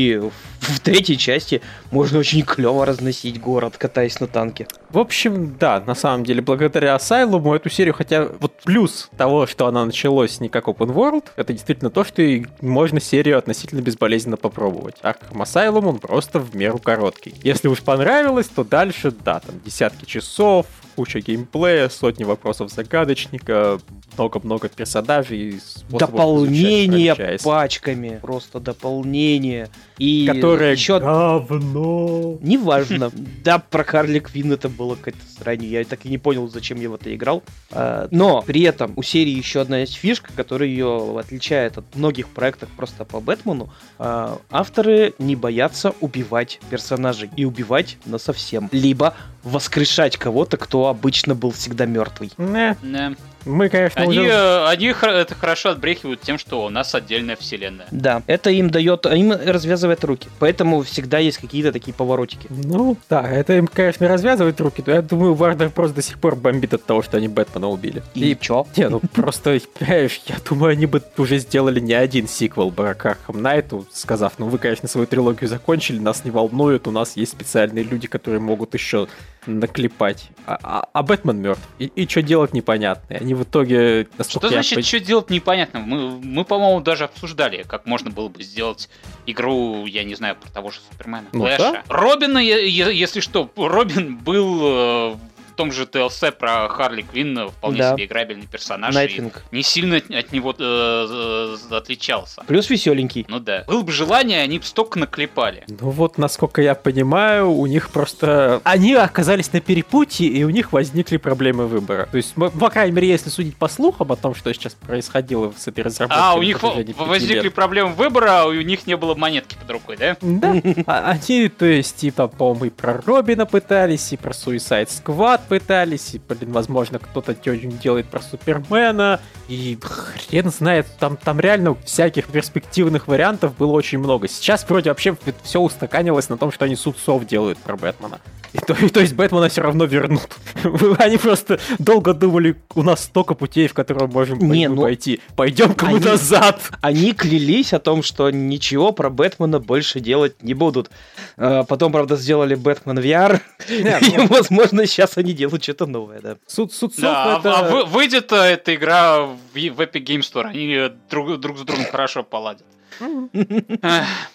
[0.60, 4.68] в третьей части можно очень клево разносить город, катаясь на танке.
[4.90, 9.68] В общем, да, на самом деле, благодаря Asylum эту серию, хотя вот плюс того, что
[9.68, 12.24] она началась не как Open World, это действительно то, что
[12.62, 14.96] можно серию относительно безболезненно попробовать.
[15.02, 17.34] Arkham Asylum, он просто в меру короткий.
[17.44, 23.80] Если уж понравилось, то дальше, да, там десятки часов, куча геймплея, сотни вопросов загадочника,
[24.18, 25.60] много-много персонажей.
[25.90, 29.70] Дополнение пачками, просто дополнение.
[30.02, 31.00] И Которое еще...
[31.00, 32.40] говно.
[32.42, 33.12] Неважно.
[33.44, 35.64] Да, про Харли Квин это было какое-то срань.
[35.64, 37.44] Я так и не понял, зачем я в это играл.
[37.70, 42.30] А, но при этом у серии еще одна есть фишка, которая ее отличает от многих
[42.30, 43.72] проектов просто по Бэтмену.
[44.00, 47.30] А, авторы не боятся убивать персонажей.
[47.36, 48.70] И убивать на совсем.
[48.72, 52.32] Либо воскрешать кого-то, кто обычно был всегда мертвый.
[52.40, 52.76] Не.
[52.82, 53.16] Не.
[53.46, 54.30] Мы, конечно, они, уже...
[54.30, 57.88] Э, они это хорошо отбрехивают тем, что у нас отдельная вселенная.
[57.92, 60.30] Да, это им дает, им развязывает руки.
[60.40, 62.48] Поэтому всегда есть какие-то такие поворотики.
[62.50, 66.36] Ну, да, это им, конечно, развязывает руки, но я думаю, Варнер просто до сих пор
[66.36, 68.04] бомбит от того, что они Бэтмена убили.
[68.14, 68.68] И, И чё?
[68.76, 73.86] Не, ну просто, понимаешь, я думаю, они бы уже сделали не один сиквел Баракархам Найту,
[73.92, 78.08] сказав, ну вы, конечно, свою трилогию закончили, нас не волнует, у нас есть специальные люди,
[78.08, 79.08] которые могут еще
[79.46, 80.30] наклепать.
[80.46, 81.62] А, а, а Бэтмен мертв.
[81.80, 83.14] И, и что делать непонятно.
[83.14, 84.08] И они в итоге...
[84.28, 84.84] Что значит, я...
[84.84, 85.80] что делать непонятно?
[85.80, 88.90] Мы, мы по-моему, даже обсуждали, как можно было бы сделать
[89.26, 91.26] игру, я не знаю, про того же Супермена.
[91.32, 91.58] Ну, Флэша.
[91.58, 91.84] Да?
[91.88, 95.16] Робина, если что, Робин был э,
[95.62, 97.94] том же TLC про Харли Квинн вполне да.
[97.94, 98.96] себе играбельный персонаж.
[98.96, 99.44] Найтвинг.
[99.52, 102.42] И не сильно от него э, отличался.
[102.48, 103.28] Плюс веселенький.
[103.30, 103.64] Ну да.
[103.68, 105.64] Было бы желание, они бы столько наклепали.
[105.68, 108.60] Ну вот, насколько я понимаю, у них просто...
[108.64, 112.10] Они оказались на перепутье, и у них возникли проблемы выбора.
[112.10, 115.68] То есть, по крайней мере, если судить по слухам о том, что сейчас происходило с
[115.68, 116.24] этой разработкой...
[116.24, 117.54] А, у них возникли лет.
[117.54, 120.18] проблемы выбора, а у них не было монетки под рукой, да?
[120.22, 120.56] Да.
[120.88, 126.16] А, они, то есть, типа, по-моему, и про Робина пытались, и про Suicide Squad пытались,
[126.16, 133.10] и, блин, возможно, кто-то делает про Супермена, и хрен знает, там, там реально всяких перспективных
[133.10, 134.30] вариантов было очень много.
[134.30, 138.22] Сейчас вроде вообще все устаканилось на том, что они судцов делают про Бэтмена.
[138.54, 140.30] И то, и, то есть Бэтмена все равно вернут.
[141.00, 145.22] Они просто долго думали, у нас столько путей, в которые мы можем Не, ну, пойти.
[145.36, 146.62] Пойдем-ка мы назад.
[146.82, 150.90] Они клялись о том, что ничего про Бэтмена больше делать не будут.
[151.38, 153.40] А, потом, правда, сделали Бэтмен VR.
[153.70, 156.38] И, возможно, сейчас они делают что-то новое, да.
[156.48, 157.60] Суд, суд, да, это...
[157.60, 162.66] а выйдет эта игра в Epic Game Store, они друг, друг с другом хорошо поладят.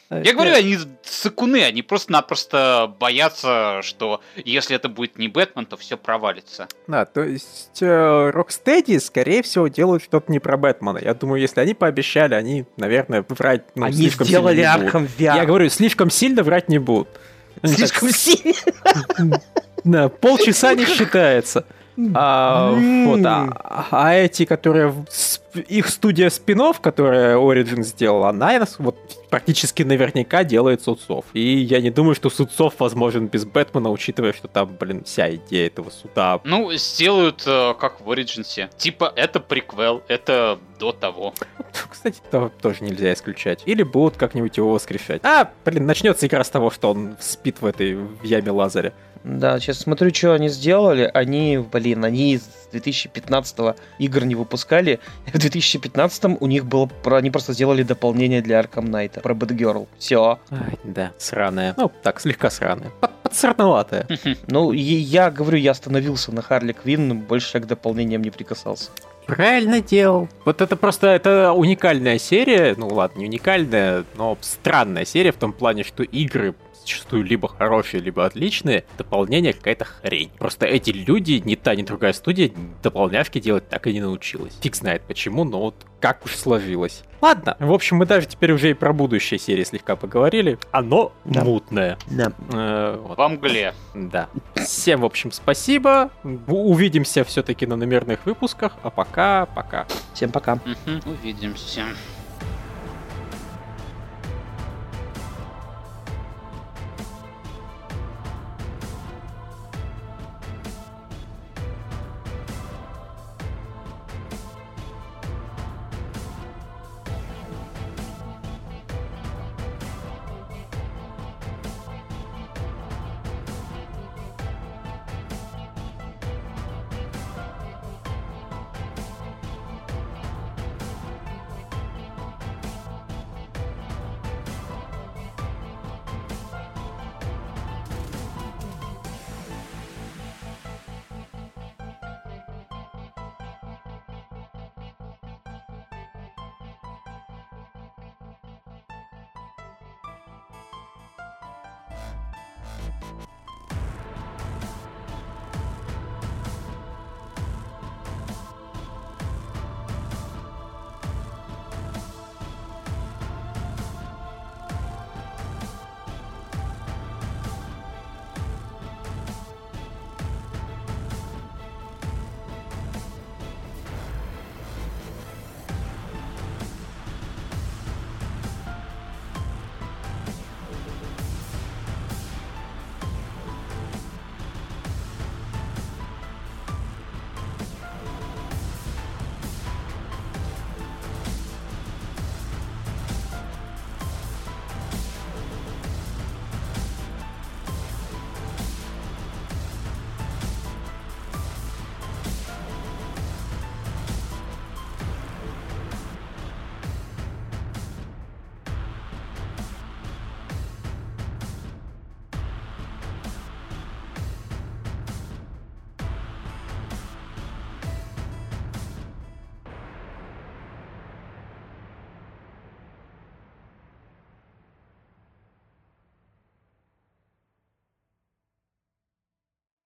[0.09, 5.97] Я говорю, они сыкуны, они просто-напросто боятся, что если это будет не Бэтмен, то все
[5.97, 6.69] провалится.
[6.87, 10.99] Да, то есть э, Rocksteady, скорее всего, делают что-то не про Бэтмена.
[10.99, 15.11] Я думаю, если они пообещали, они, наверное, врать ну, они слишком сделали сильно не будут.
[15.19, 15.37] VR.
[15.37, 17.09] Я говорю, слишком сильно врать не будут.
[17.65, 18.55] Слишком сильно?
[19.85, 21.65] Да, полчаса не считается.
[22.15, 24.93] А, вот, а, а эти, которые
[25.69, 28.97] их студия спинов, которая Origin сделала, она вот
[29.31, 31.25] практически наверняка делает Судцов.
[31.33, 35.67] И я не думаю, что Судцов возможен без Бэтмена, учитывая, что там, блин, вся идея
[35.67, 36.41] этого суда.
[36.45, 38.69] Ну, сделают э, как в Origins.
[38.77, 41.35] Типа, это приквел, это до того.
[41.91, 43.63] Кстати, то тоже нельзя исключать.
[43.65, 45.25] Или будут как-нибудь его воскрешать.
[45.25, 48.93] А, блин, начнется игра с того, что он спит в этой в яме Лазаря.
[49.27, 51.11] Да, сейчас смотрю, что они сделали.
[51.13, 55.01] Они, блин, они с 2015 игр не выпускали.
[55.27, 56.89] В 2015 у них было...
[57.05, 59.89] Они просто сделали дополнение для Arkham Knight про Batgirl.
[59.99, 60.39] Все.
[60.51, 61.75] Ай, да, сраная.
[61.77, 62.91] Ну, так, слегка сраная.
[63.23, 64.07] Подсратноватая.
[64.47, 68.91] Ну, я говорю, я остановился на Харли Квинн, больше к дополнениям не прикасался.
[69.27, 70.29] Правильно делал.
[70.45, 72.77] Вот это просто это уникальная серия.
[72.79, 76.55] Ну ладно, не уникальная, но странная серия в том плане, что игры
[76.87, 80.31] зачастую либо хорошие, либо отличные, дополнение какая-то хрень.
[80.39, 84.57] Просто эти люди, ни та, ни другая студия, дополнявки делать так и не научилась.
[84.61, 87.03] Фиг знает почему, но вот как уж сложилось.
[87.21, 90.59] Ладно, в общем, мы даже теперь уже и про будущее серии слегка поговорили.
[90.71, 91.43] Оно да.
[91.43, 91.99] мутное.
[92.09, 92.31] Да.
[92.53, 93.19] Э, вот.
[93.19, 93.75] Во мгле.
[93.95, 94.29] Да.
[94.55, 96.11] Всем, в общем, спасибо.
[96.47, 98.75] Увидимся все-таки на номерных выпусках.
[98.83, 99.87] А пока, пока.
[100.13, 100.55] Всем пока.
[100.55, 101.11] Угу.
[101.11, 101.83] Увидимся.